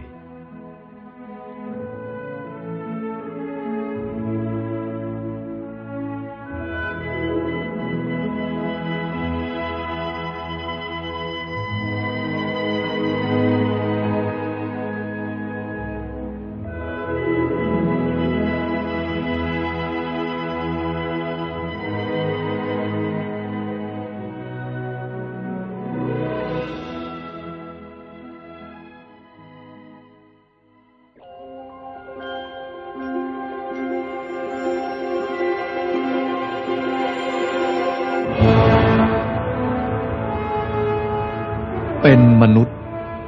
[42.07, 42.77] เป็นมนุษย์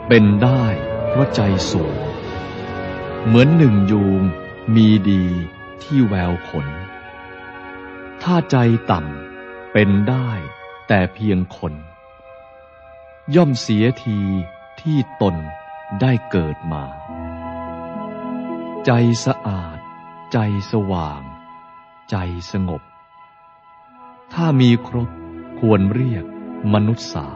[0.09, 0.65] เป็นได้
[1.09, 1.95] เพราะใจสูง
[3.25, 4.23] เหมือนหนึ่งยูง
[4.75, 5.25] มีดี
[5.83, 6.67] ที่แววขน
[8.23, 8.57] ถ้าใจ
[8.91, 10.31] ต่ำเป็นได้
[10.89, 11.75] แต่เพียงคน
[13.35, 14.19] ย่อมเสียที
[14.81, 15.37] ที่ตน
[16.01, 16.85] ได้เกิดมา
[18.87, 18.91] ใจ
[19.25, 19.79] สะอาด
[20.33, 20.39] ใจ
[20.73, 21.23] สว่าง
[22.11, 22.17] ใจ
[22.53, 22.83] สงบ
[24.33, 25.09] ถ้ามีครบ
[25.59, 26.25] ควรเรียก
[26.75, 27.29] มนุษย์สา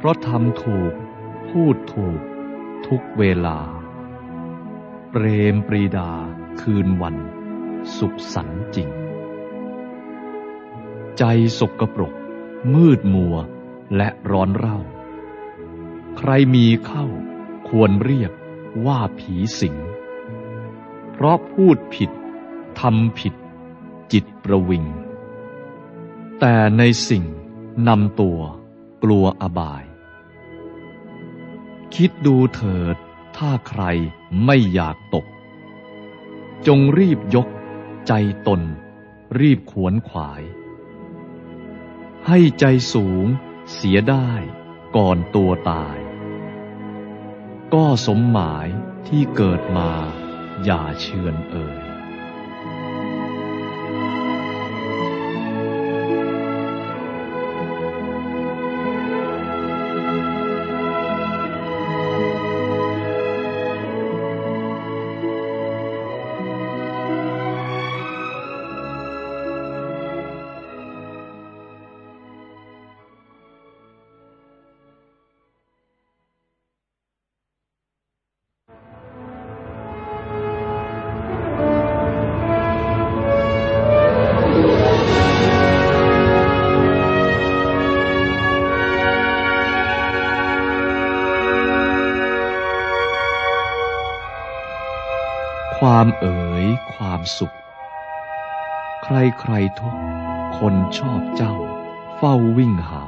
[0.00, 0.92] เพราะทำถูก
[1.48, 2.20] พูดถูก
[2.86, 3.58] ทุกเวลา
[5.10, 6.10] เปรมปรีดา
[6.60, 7.16] คืนวัน
[7.98, 8.88] สุขสันจริง
[11.18, 11.22] ใจ
[11.58, 12.14] สกปรก
[12.74, 13.36] มืดมัว
[13.96, 14.78] และร้อนเร่า
[16.16, 17.06] ใครมีเข้า
[17.68, 18.32] ควรเรียก
[18.86, 19.76] ว่าผีสิง
[21.12, 22.10] เพราะพูดผิด
[22.80, 23.34] ทำผิด
[24.12, 24.84] จิตประวิง
[26.40, 27.24] แต่ในสิ่ง
[27.88, 28.40] นำตัว
[29.04, 29.84] กลัวอบาย
[31.94, 32.96] คิดดูเถิด
[33.36, 33.82] ถ้าใคร
[34.44, 35.26] ไม่อยากตก
[36.66, 37.48] จงรีบยก
[38.06, 38.12] ใจ
[38.46, 38.62] ตน
[39.40, 40.42] รีบขวนขวาย
[42.26, 43.26] ให้ใจสูง
[43.72, 44.30] เสียได้
[44.96, 45.96] ก่อนตัวตาย
[47.74, 48.68] ก็สมหมาย
[49.08, 49.90] ที่เกิดมา
[50.64, 51.89] อย่าเชือนเอ่ย
[99.40, 99.94] ใครทุก
[100.58, 101.54] คนชอบเจ้า
[102.16, 103.04] เฝ้าวิ่งหา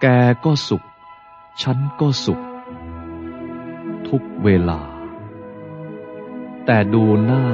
[0.00, 0.06] แก
[0.44, 0.86] ก็สุข
[1.62, 2.40] ฉันก็สุข
[4.08, 4.80] ทุกเวลา
[6.64, 7.44] แต่ดูหน้า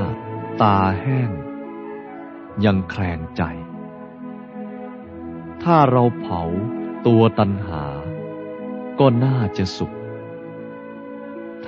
[0.62, 1.30] ตาแห้ง
[2.64, 3.42] ยังแคลงใจ
[5.62, 6.42] ถ้าเราเผา
[7.06, 7.84] ตัวตันหา
[8.98, 9.92] ก็น่าจะสุข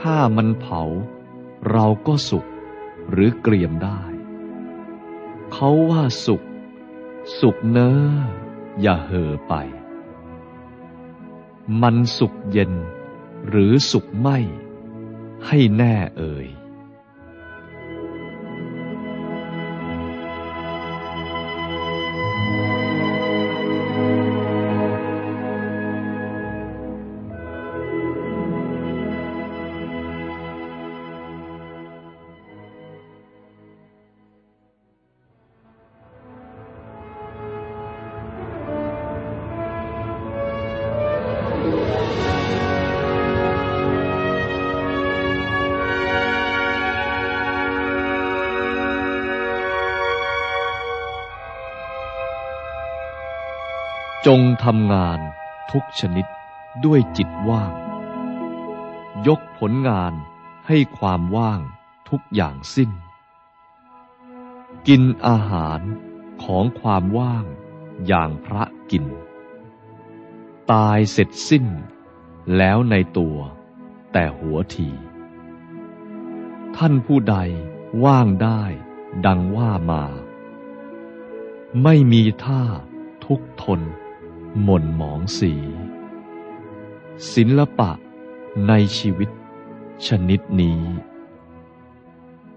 [0.00, 0.82] ถ้ามันเผา
[1.70, 2.46] เราก็สุข
[3.10, 4.00] หรือเกรียมได้
[5.56, 6.42] เขาว่าสุข
[7.40, 7.90] สุขเนอ
[8.80, 9.54] อย่าเห่อไป
[11.82, 12.72] มันสุขเย็น
[13.48, 14.38] หรือสุขไม่
[15.46, 16.46] ให้แน่เอ่ย
[54.26, 55.20] จงทำงาน
[55.72, 56.26] ทุกชนิด
[56.84, 57.72] ด้วยจิตว่าง
[59.26, 60.12] ยกผลงาน
[60.66, 61.60] ให้ความว่าง
[62.10, 62.90] ทุกอย่างสิ้น
[64.88, 65.80] กินอาหาร
[66.44, 67.44] ของความว่าง
[68.06, 69.04] อย่างพระกิน
[70.72, 71.66] ตายเสร็จสิ้น
[72.56, 73.38] แล้วในตัว
[74.12, 74.90] แต่หัวที
[76.76, 77.36] ท่านผู้ใด
[78.04, 78.62] ว่างได้
[79.26, 80.04] ดังว่ามา
[81.82, 82.62] ไม่มีท่า
[83.26, 83.82] ทุกทน
[84.62, 85.52] หม่นหมองสี
[87.32, 87.90] ศิลปะ
[88.68, 89.30] ในชีวิต
[90.06, 90.82] ชนิดนี้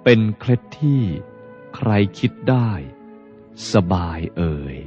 [0.04, 1.02] เป็นเคล็ดที่
[1.76, 2.72] ใครคิดได้
[3.74, 4.78] สบายเอ่ย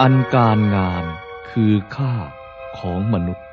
[0.00, 1.04] อันการงาน
[1.50, 2.14] คือค่า
[2.78, 3.48] ของมนุษย์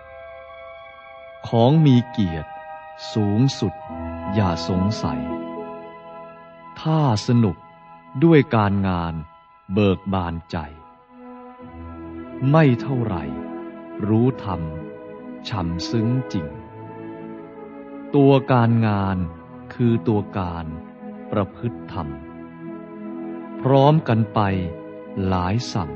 [1.48, 2.52] ของมีเกียรติ
[3.14, 3.74] สูงสุด
[4.34, 5.22] อย่าสงสัย
[6.82, 7.58] ถ้าสนุก
[8.24, 9.14] ด้วยการงาน
[9.74, 10.58] เบิกบานใจ
[12.52, 13.24] ไม่เท่าไหร่
[14.08, 14.62] รู้ธรรม
[15.50, 16.48] ช่ำซึ้งจริง
[18.16, 19.18] ตัวการงาน
[19.74, 20.66] คือตัวการ
[21.32, 22.08] ประพฤติธรรม
[23.62, 24.40] พร้อมกันไป
[25.28, 25.92] หลายสั่ง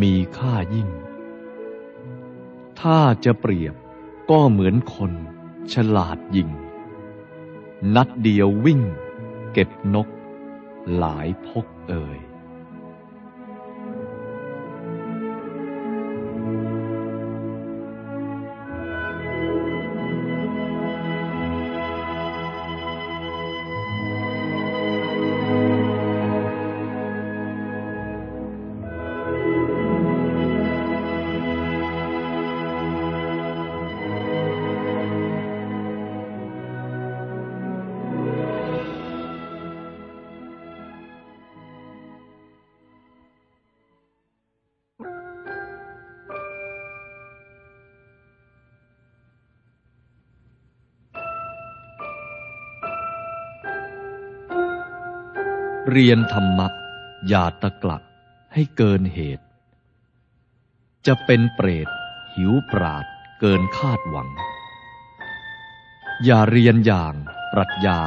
[0.00, 0.88] มีค่ายิ่ง
[2.80, 3.74] ถ้าจะเปรียบ
[4.30, 5.12] ก็เหมือนคน
[5.72, 6.50] ฉลาดยิง
[7.94, 8.82] นัดเดียววิ่ง
[9.52, 10.08] เก็บนก
[10.96, 12.18] หลายพกเอ่ย
[55.92, 56.68] เรียนธรรมะ
[57.28, 58.02] อย่าตะกลัก
[58.54, 59.46] ให้เกินเหตุ
[61.06, 61.88] จะเป็นเปรต
[62.34, 63.04] หิวปราด
[63.40, 64.28] เกินคาดหวัง
[66.24, 67.14] อย่าเรียนอย่าง
[67.52, 68.00] ปรัชญา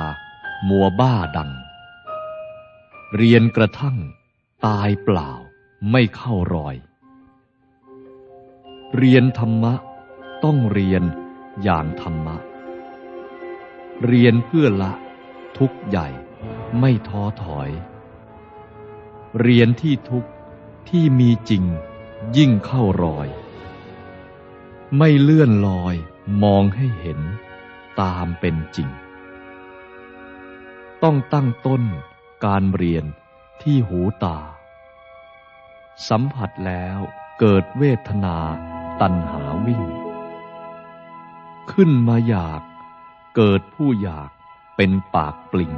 [0.69, 1.51] มัวบ้าดัง
[3.15, 3.97] เรียนกระทั่ง
[4.65, 5.31] ตายเปล่า
[5.91, 6.75] ไม่เข้ารอย
[8.97, 9.73] เรียนธรรมะ
[10.43, 11.03] ต้องเรียน
[11.63, 12.37] อย่างธรรมะ
[14.05, 14.93] เรียนเพื่อละ
[15.57, 16.09] ทุกข์ใหญ่
[16.79, 17.69] ไม่ท้อถอย
[19.41, 20.25] เรียนที่ทุก
[20.89, 21.63] ที่มีจริง
[22.37, 23.27] ยิ่งเข้ารอย
[24.97, 25.95] ไม่เลื่อนลอย
[26.43, 27.19] มองให้เห็น
[28.01, 28.89] ตามเป็นจริง
[31.03, 31.83] ต้องตั้งต้น
[32.45, 33.05] การเรียน
[33.61, 34.39] ที่หูตา
[36.09, 36.99] สัมผัสแล้ว
[37.39, 38.37] เกิดเวทนา
[39.01, 39.83] ตัณหาวิ่ง
[41.71, 42.61] ขึ้นมาอยาก
[43.35, 44.29] เกิดผู้อยาก
[44.75, 45.73] เป็นปากปลิง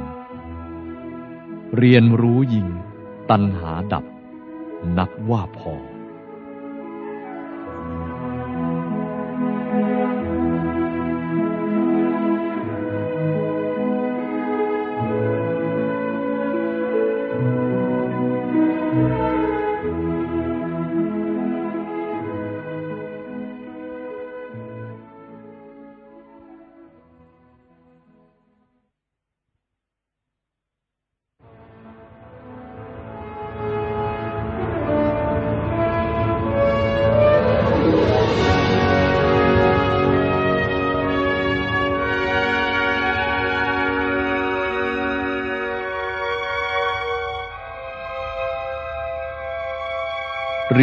[1.76, 2.68] เรียนรู้ยิง
[3.30, 4.04] ตัณหาดับ
[4.98, 5.74] นับว่าพอ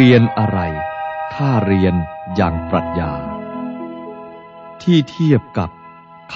[0.00, 0.60] เรียนอะไร
[1.34, 1.94] ถ้าเรียน
[2.36, 3.12] อย่างปรัชญา
[4.82, 5.70] ที่เทียบกับ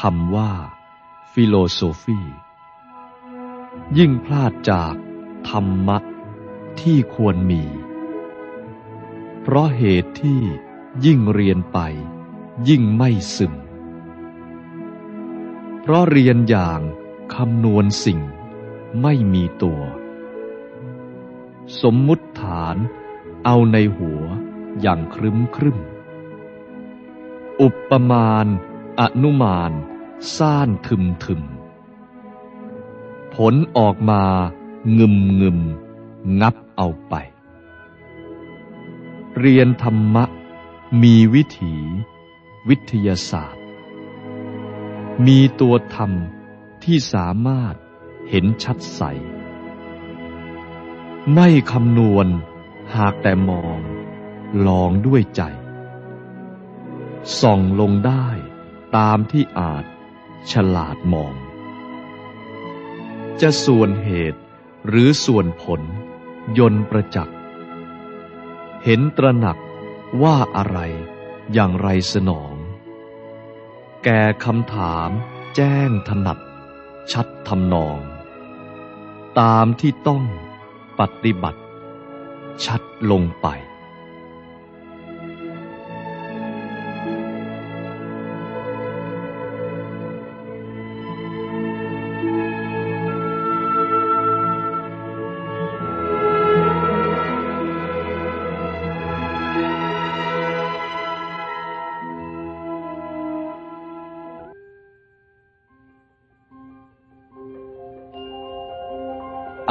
[0.01, 0.53] คำว่า
[1.33, 2.21] ฟิโลโซฟี
[3.99, 4.95] ยิ่งพลาดจาก
[5.49, 5.99] ธรรมะ
[6.81, 7.65] ที่ควรมี
[9.43, 10.41] เพราะเหตุที่
[11.05, 11.79] ยิ่งเรียนไป
[12.69, 13.55] ยิ่งไม่ซึม
[15.81, 16.81] เพราะเรียนอย่าง
[17.35, 18.21] คำนวณสิ่ง
[19.03, 19.83] ไม่มีตัว
[21.83, 22.79] สมมุติฐาน
[23.45, 24.23] เอาในหัว
[24.81, 25.79] อย่างครึ้มครึ้ม
[27.61, 28.47] อุปมาณ
[29.01, 29.73] อนุมาน
[30.37, 31.43] ซ่านทึมทึม
[33.35, 34.25] ผลออกมา
[34.99, 35.61] งึมงึม
[36.41, 37.15] งับเอาไป
[39.39, 40.25] เรียนธรรมะ
[41.03, 41.75] มีวิถี
[42.69, 43.65] วิทยาศาสตร์
[45.27, 46.13] มีตัวธรรม
[46.85, 47.75] ที่สามารถ
[48.29, 49.03] เห็นชัดใส
[51.35, 52.29] ไม่คำนวณ
[52.97, 53.79] หากแต่มอง
[54.67, 55.43] ลองด้วยใจ
[57.41, 58.27] ส่องลงได้
[58.97, 59.85] ตามที่อาจ
[60.51, 61.35] ฉลาดมอง
[63.41, 64.41] จะส่วนเหตุ
[64.89, 65.81] หรือส่วนผล
[66.59, 67.37] ยนประจักษ์
[68.85, 69.59] เห็นตระหนัก
[70.23, 70.79] ว่าอะไร
[71.53, 72.55] อย่างไรสนอง
[74.05, 75.11] แก่คำถาม
[75.57, 76.39] แจ้งถนัด
[77.13, 77.99] ชัดทำนอง
[79.41, 80.25] ตามที่ต้อง
[80.99, 81.60] ปฏิบัติ
[82.65, 82.81] ชัด
[83.11, 83.49] ลงไป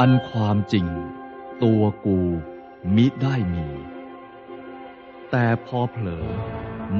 [0.02, 0.86] อันความจริง
[1.62, 2.18] ตัวกู
[2.94, 3.68] มิได้มี
[5.30, 6.26] แต่พอเผลอ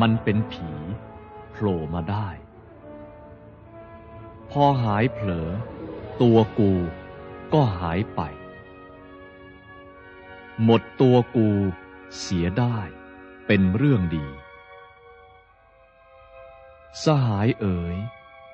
[0.01, 0.69] มันเป็นผี
[1.51, 2.29] โผล่มาได้
[4.51, 5.49] พอหายเผลอ
[6.23, 6.73] ตัวกู
[7.53, 8.21] ก็หายไป
[10.65, 11.49] หมดตัวกู
[12.19, 12.79] เสียได้
[13.47, 14.27] เป็นเรื่องดี
[17.05, 17.97] สหายเอ๋ย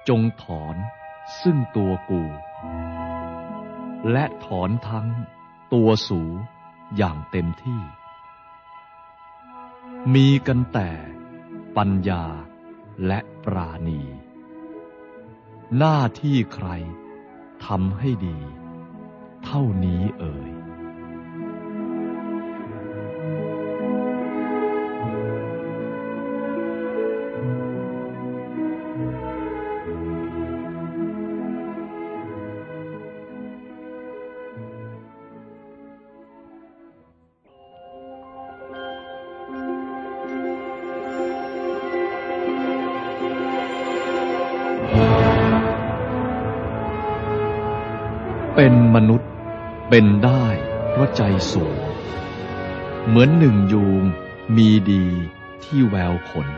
[0.09, 0.77] จงถอน
[1.43, 2.23] ซึ่งตัวกู
[4.13, 5.09] และถอนทั้ง
[5.73, 6.23] ตัวสู
[6.97, 7.83] อย่างเต็มที่
[10.15, 10.91] มีกันแต่
[11.77, 12.25] ปัญญา
[13.07, 14.03] และปราณี
[15.77, 16.69] หน้าที่ใคร
[17.67, 18.39] ทำให้ดี
[19.45, 20.51] เท่านี้เอ่ย
[49.99, 50.47] เป็นได้
[50.91, 51.23] เพราะใจ
[51.53, 51.77] สูง
[53.07, 54.05] เหมือนหนึ่งยูง
[54.57, 55.07] มีดี
[55.65, 56.49] ที่แววขน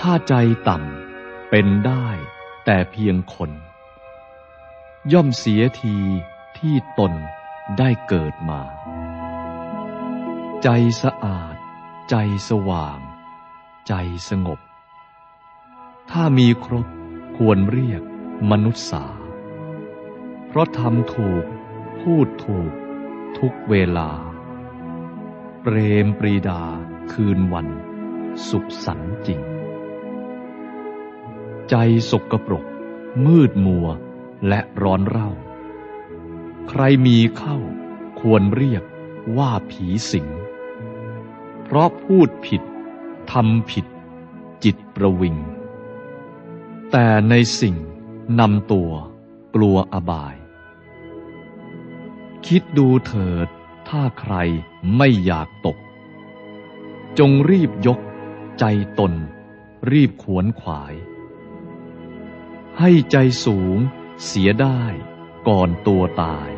[0.00, 0.34] ถ้าใจ
[0.68, 2.08] ต่ำเป็นได้
[2.64, 3.50] แต่เพียงคน
[5.12, 5.96] ย่อมเสียที
[6.58, 7.12] ที่ตน
[7.78, 8.62] ได้เกิดมา
[10.62, 10.68] ใจ
[11.02, 11.54] สะอาด
[12.10, 12.16] ใจ
[12.48, 12.98] สว่าง
[13.88, 13.94] ใจ
[14.28, 14.60] สงบ
[16.10, 16.86] ถ้ามีครบ
[17.36, 18.02] ควรเรียก
[18.50, 19.04] มนุษย์สา
[20.48, 21.46] เพราะทำถูก
[22.02, 22.72] พูดถูก
[23.38, 24.10] ทุกเวลา
[25.62, 26.62] เปรมปรีดา
[27.12, 27.68] คืนวัน
[28.48, 29.40] สุขสันต์จริง
[31.68, 31.74] ใจ
[32.10, 32.64] สกปรก
[33.26, 33.86] มืดมัว
[34.48, 35.30] และร้อนเร่า
[36.68, 37.58] ใครมีเข้า
[38.20, 38.82] ควรเรียก
[39.36, 40.26] ว่าผีสิง
[41.62, 42.62] เพราะพูดผิด
[43.32, 43.86] ทำผิด
[44.64, 45.36] จิตประวิง
[46.90, 47.76] แต่ในสิ่ง
[48.40, 48.90] นำตัว
[49.54, 50.36] กลัวอบาย
[52.46, 53.48] คิดดูเถิด
[53.88, 54.34] ถ้าใคร
[54.96, 55.78] ไม่อยากตก
[57.18, 57.98] จงรีบยก
[58.58, 58.64] ใจ
[58.98, 59.12] ตน
[59.90, 60.94] รีบขวนขวาย
[62.78, 63.78] ให้ใจสูง
[64.24, 64.82] เสียได้
[65.48, 66.48] ก่อนตัวตาย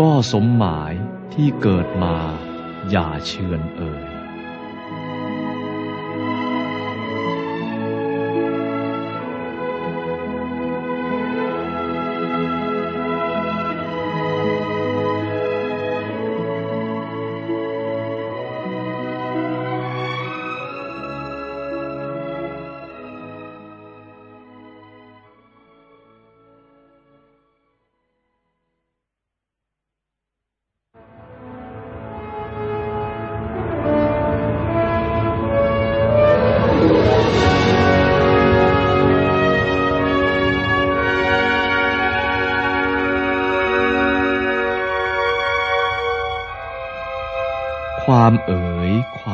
[0.00, 0.94] ก็สมหมาย
[1.34, 2.16] ที่เกิดมา
[2.90, 4.15] อย่าเชือนเอ่ย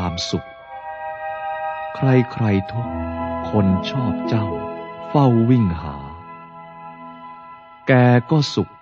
[0.05, 0.49] ความสุข
[1.95, 2.89] ใครใครๆทุก
[3.51, 4.47] คนชอบเจ้า
[5.09, 5.97] เฝ้าวิ่งหา
[7.87, 7.93] แก
[8.31, 8.73] ก็สุข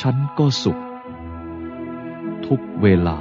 [0.00, 0.78] ฉันก็สุข
[2.46, 3.18] ทุกเวลา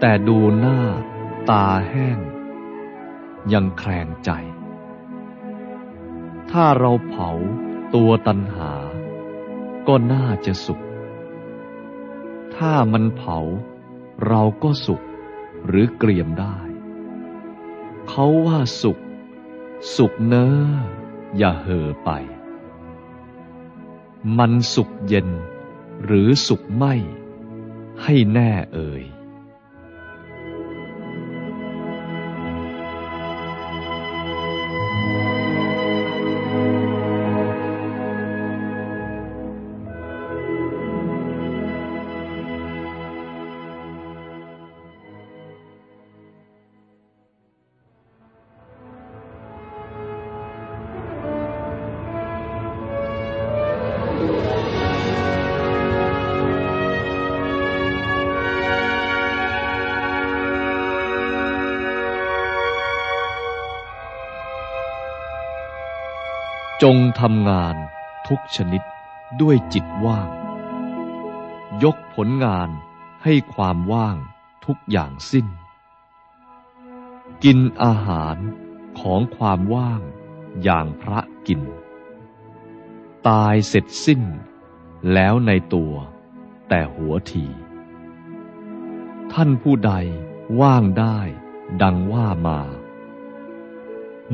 [0.00, 0.80] แต่ดูหน้า
[1.50, 2.18] ตาแห้ง
[3.52, 4.30] ยังแคลงใจ
[6.50, 7.30] ถ้าเราเผา
[7.94, 8.72] ตัวตันหา
[9.88, 10.80] ก็น่าจะสุข
[12.56, 13.38] ถ้ามันเผา
[14.26, 15.02] เราก็สุข
[15.66, 16.56] หรือเกรียมได้
[18.08, 18.98] เขาว่าสุข
[19.96, 20.66] สุขเนอ้อ
[21.36, 22.10] อย่าเห่อไป
[24.38, 25.28] มันสุขเย็น
[26.04, 26.94] หรือสุขไม่
[28.02, 67.76] ให้แน่เอ่ยำงาน
[68.28, 68.82] ทุกชนิด
[69.40, 70.28] ด้วยจิตว่าง
[71.82, 72.68] ยกผลงาน
[73.22, 74.16] ให้ความว่าง
[74.66, 75.46] ทุกอย่างสิ้น
[77.44, 78.36] กินอาหาร
[79.00, 80.00] ของความว่าง
[80.62, 81.62] อย่างพระกิน
[83.28, 84.22] ตายเสร็จสิ้น
[85.12, 85.94] แล้วในตัว
[86.68, 87.46] แต่หัวที
[89.32, 89.92] ท่านผู้ใด
[90.60, 91.18] ว่างได้
[91.82, 92.60] ดังว่ามา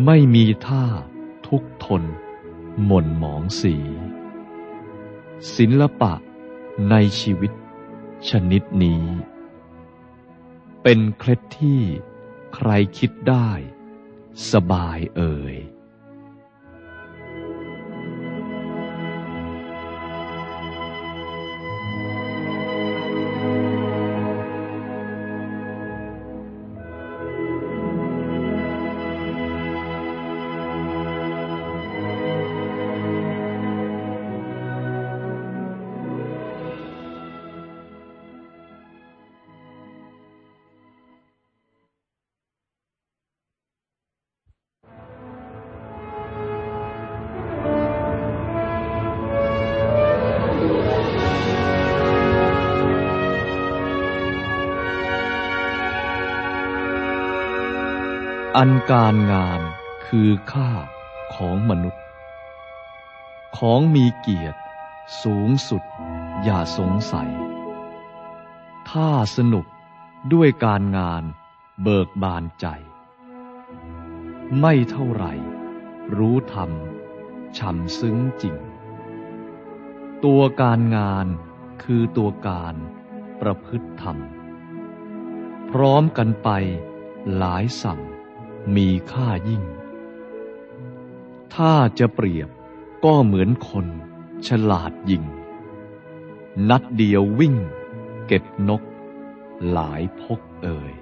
[0.05, 0.85] ไม่มีท่า
[1.49, 2.03] ทุกทน
[2.85, 3.77] หม่นหมองสี
[5.55, 6.15] ศิลปะ
[6.91, 7.53] ในชีวิต
[8.29, 9.05] ชนิดนี้
[10.83, 11.81] เป็นเคล็ดที่
[12.55, 13.51] ใครคิดได้
[14.53, 15.57] สบายเอ่ย
[58.93, 59.61] การงาน
[60.07, 60.71] คือค่า
[61.35, 62.05] ของมนุษย์
[63.59, 64.61] ของมีเกียรติ
[65.23, 65.83] สูงสุด
[66.43, 67.31] อย่าสงสัย
[68.91, 69.67] ถ้าสนุก
[70.33, 71.23] ด้วยการงาน
[71.83, 72.67] เบิกบานใจ
[74.61, 75.33] ไม่เท่าไหร่
[76.17, 76.71] รู้ธรรม
[77.59, 78.57] ช่ำซึ้งจริง
[80.25, 81.27] ตัวการงาน
[81.83, 82.75] คือตัวการ
[83.41, 84.19] ประพฤติธรรม
[85.71, 86.49] พร้อมกันไป
[87.37, 88.01] หลายสั่ง
[88.75, 89.65] มีค่ายิ่ง
[91.55, 92.49] ถ้าจะเปรียบ
[93.05, 93.87] ก็เหมือนคน
[94.49, 95.25] ฉลาดยิง
[96.69, 97.57] นัดเดียววิ่ง
[98.27, 98.83] เก็บนก
[99.71, 100.93] หลายพกเอ่ย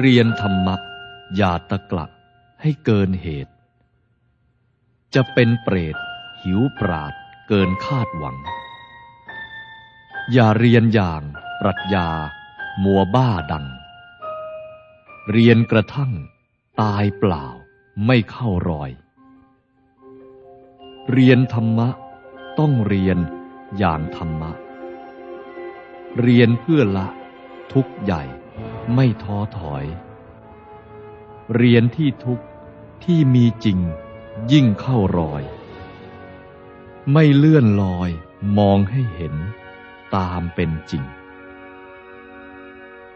[0.00, 0.76] เรียนธรรมะ
[1.36, 2.10] อย่าตะกลัก
[2.62, 3.54] ให้เกินเหตุ
[5.14, 5.96] จะเป็นเปรต
[6.42, 7.14] หิวปราด
[7.48, 8.36] เกินคาดหวัง
[10.32, 11.22] อย่าเรียนอย่าง
[11.60, 12.08] ปรัชญา
[12.84, 13.66] มัวบ้าดัง
[15.30, 16.12] เรียนกระทั่ง
[16.80, 17.46] ตายเปล่า
[18.06, 18.90] ไม่เข้ารอย
[21.12, 21.88] เรียนธรรมะ
[22.58, 23.18] ต้องเรียน
[23.78, 24.52] อย่างธรรมะ
[26.20, 27.08] เรียนเพื่อละ
[27.72, 28.24] ทุกข์ใหญ่
[28.94, 29.84] ไม่ท้อถอย
[31.56, 32.40] เรียนที่ทุก
[33.04, 33.78] ที่มีจริง
[34.52, 35.42] ยิ่งเข้ารอย
[37.12, 38.10] ไม่เลื่อนลอย
[38.58, 39.34] มองให้เห็น
[40.16, 41.04] ตามเป็นจริง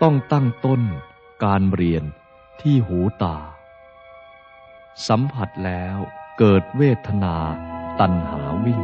[0.03, 0.83] ต้องตั้งต้น
[1.45, 2.05] การเรียน
[2.61, 3.37] ที่หูตา
[5.09, 5.97] สัมผัสแล้ว
[6.39, 7.37] เกิดเวทนา
[8.01, 8.83] ตัณหาวิ่ง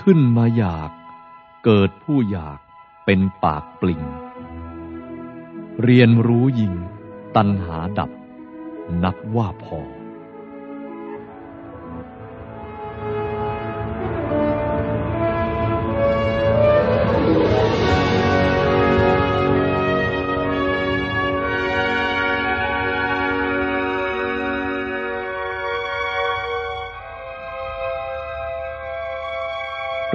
[0.00, 0.90] ขึ้นมาอยาก
[1.64, 2.58] เกิดผู้อยาก
[3.04, 4.02] เป็นปากปลิง
[5.82, 6.74] เรียนรู้ยิง
[7.36, 8.10] ตัณหาดับ
[9.02, 9.80] นับว่าพอ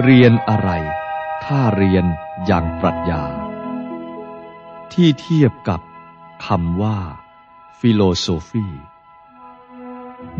[0.04, 0.70] เรียนอะไร
[1.44, 2.04] ถ้าเรียน
[2.46, 3.49] อย่างปรัชญา
[5.02, 5.80] ที่เทียบกับ
[6.46, 6.98] คำว่า
[7.78, 8.66] ฟิโลโซฟี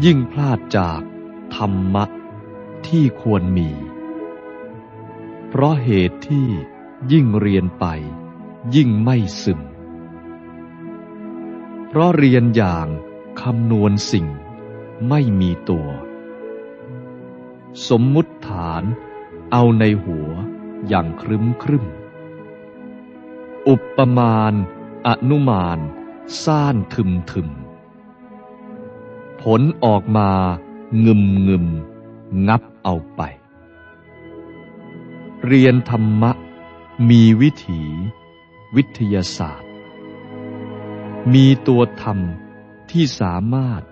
[0.05, 1.01] ยิ่งพลาดจาก
[1.57, 2.05] ธรรมะ
[2.87, 3.71] ที่ควรมี
[5.49, 6.49] เพราะเหตุที่
[7.13, 7.87] ยิ่งเรียนไป
[8.75, 9.61] ยิ่งไม่ซึม
[11.87, 12.87] เพราะเรียนอย่าง
[13.43, 14.27] คำนวณสิ่ง
[15.09, 15.89] ไม่มีตัว
[17.89, 18.85] สมมุติฐาน
[19.53, 20.29] เอาในหัว
[20.89, 21.87] อย่างครึ้มครึ้ม
[23.69, 24.53] อุปมาณ
[25.07, 25.79] อนุมาน
[26.43, 27.49] ซ่านทึมทึม
[29.43, 30.31] ผลออกมา
[31.05, 31.67] งึมงึม
[32.49, 33.21] งับเอาไป
[35.47, 36.33] เรียนธรรมะ
[37.09, 37.83] มีวิถี
[38.77, 39.71] วิทยาศาสตร์
[41.33, 42.19] มีตัวธรรม
[42.91, 43.83] ที่สามารถ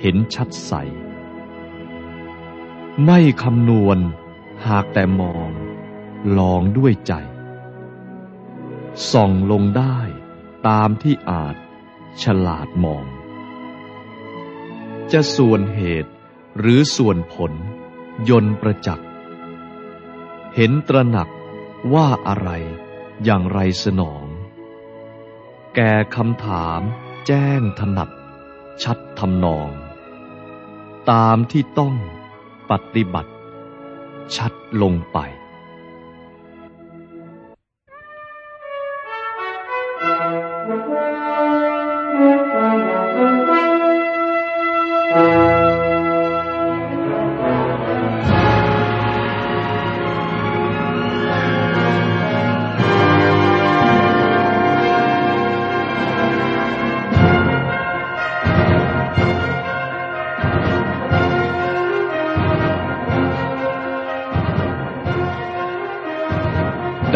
[0.00, 0.72] เห็นชัดใส
[3.04, 3.98] ไม่คำนวณ
[4.66, 5.48] หากแต่มอง
[6.38, 7.14] ลองด้วยใจ
[9.12, 9.98] ส่องลงได้
[10.68, 11.56] ตามที่อาจ
[12.22, 13.06] ฉลาดมอง
[15.12, 16.12] จะส่วนเหตุ
[16.58, 17.52] หรือส่วนผล
[18.28, 19.08] ยนประจักษ์
[20.54, 21.28] เห็นตระหนัก
[21.94, 22.50] ว่าอะไร
[23.24, 24.24] อย่างไรสนอง
[25.74, 26.80] แก่คำถาม
[27.26, 28.10] แจ้งถนัด
[28.82, 29.70] ชัดทำนอง
[31.10, 31.96] ตามที่ต้อง
[32.70, 33.32] ปฏิบัติ
[34.36, 35.18] ชัดลงไป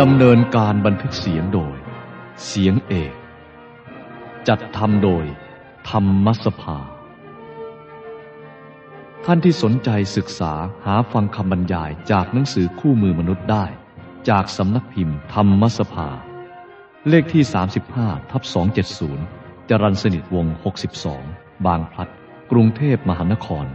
[0.00, 1.76] ดำเนินการบันทึกเสียงโดย
[2.46, 3.14] เสียงเอก
[4.48, 5.24] จัดทำโดย
[5.90, 6.78] ธรรมสภา
[9.24, 10.52] ท่านที่สนใจศึกษา
[10.86, 13.64] หาฟังคำบรรยายจากหนังสือคู่มือมนุษย์ได้
[14.30, 16.08] จากสำนักพิมพ์ธรรมสภา
[17.08, 17.42] เลขที่
[17.86, 18.42] 35ทับ
[19.06, 20.46] 270 จรันสนิทวง
[21.06, 22.08] 62 บางพลัด
[22.50, 23.66] กรุงเทพมหานคร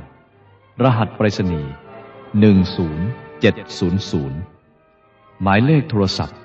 [0.83, 1.71] รหัสไปรษณีย์
[2.43, 4.52] 10700
[5.41, 6.37] หมายเลขโทรศัพท์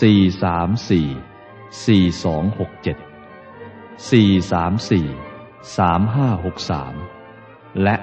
[0.00, 5.28] 434 4267 434
[5.76, 7.96] 3563 และ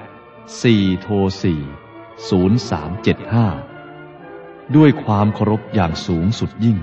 [0.46, 1.46] 4 โทร 4
[2.30, 6.78] 0375 ด้วยความเคารพอย่างสูงสุดยิ่ง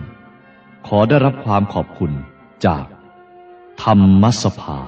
[0.88, 2.12] ขอได้รับความขอบคุณ
[2.66, 2.86] จาก
[3.84, 4.80] ธรรมสภา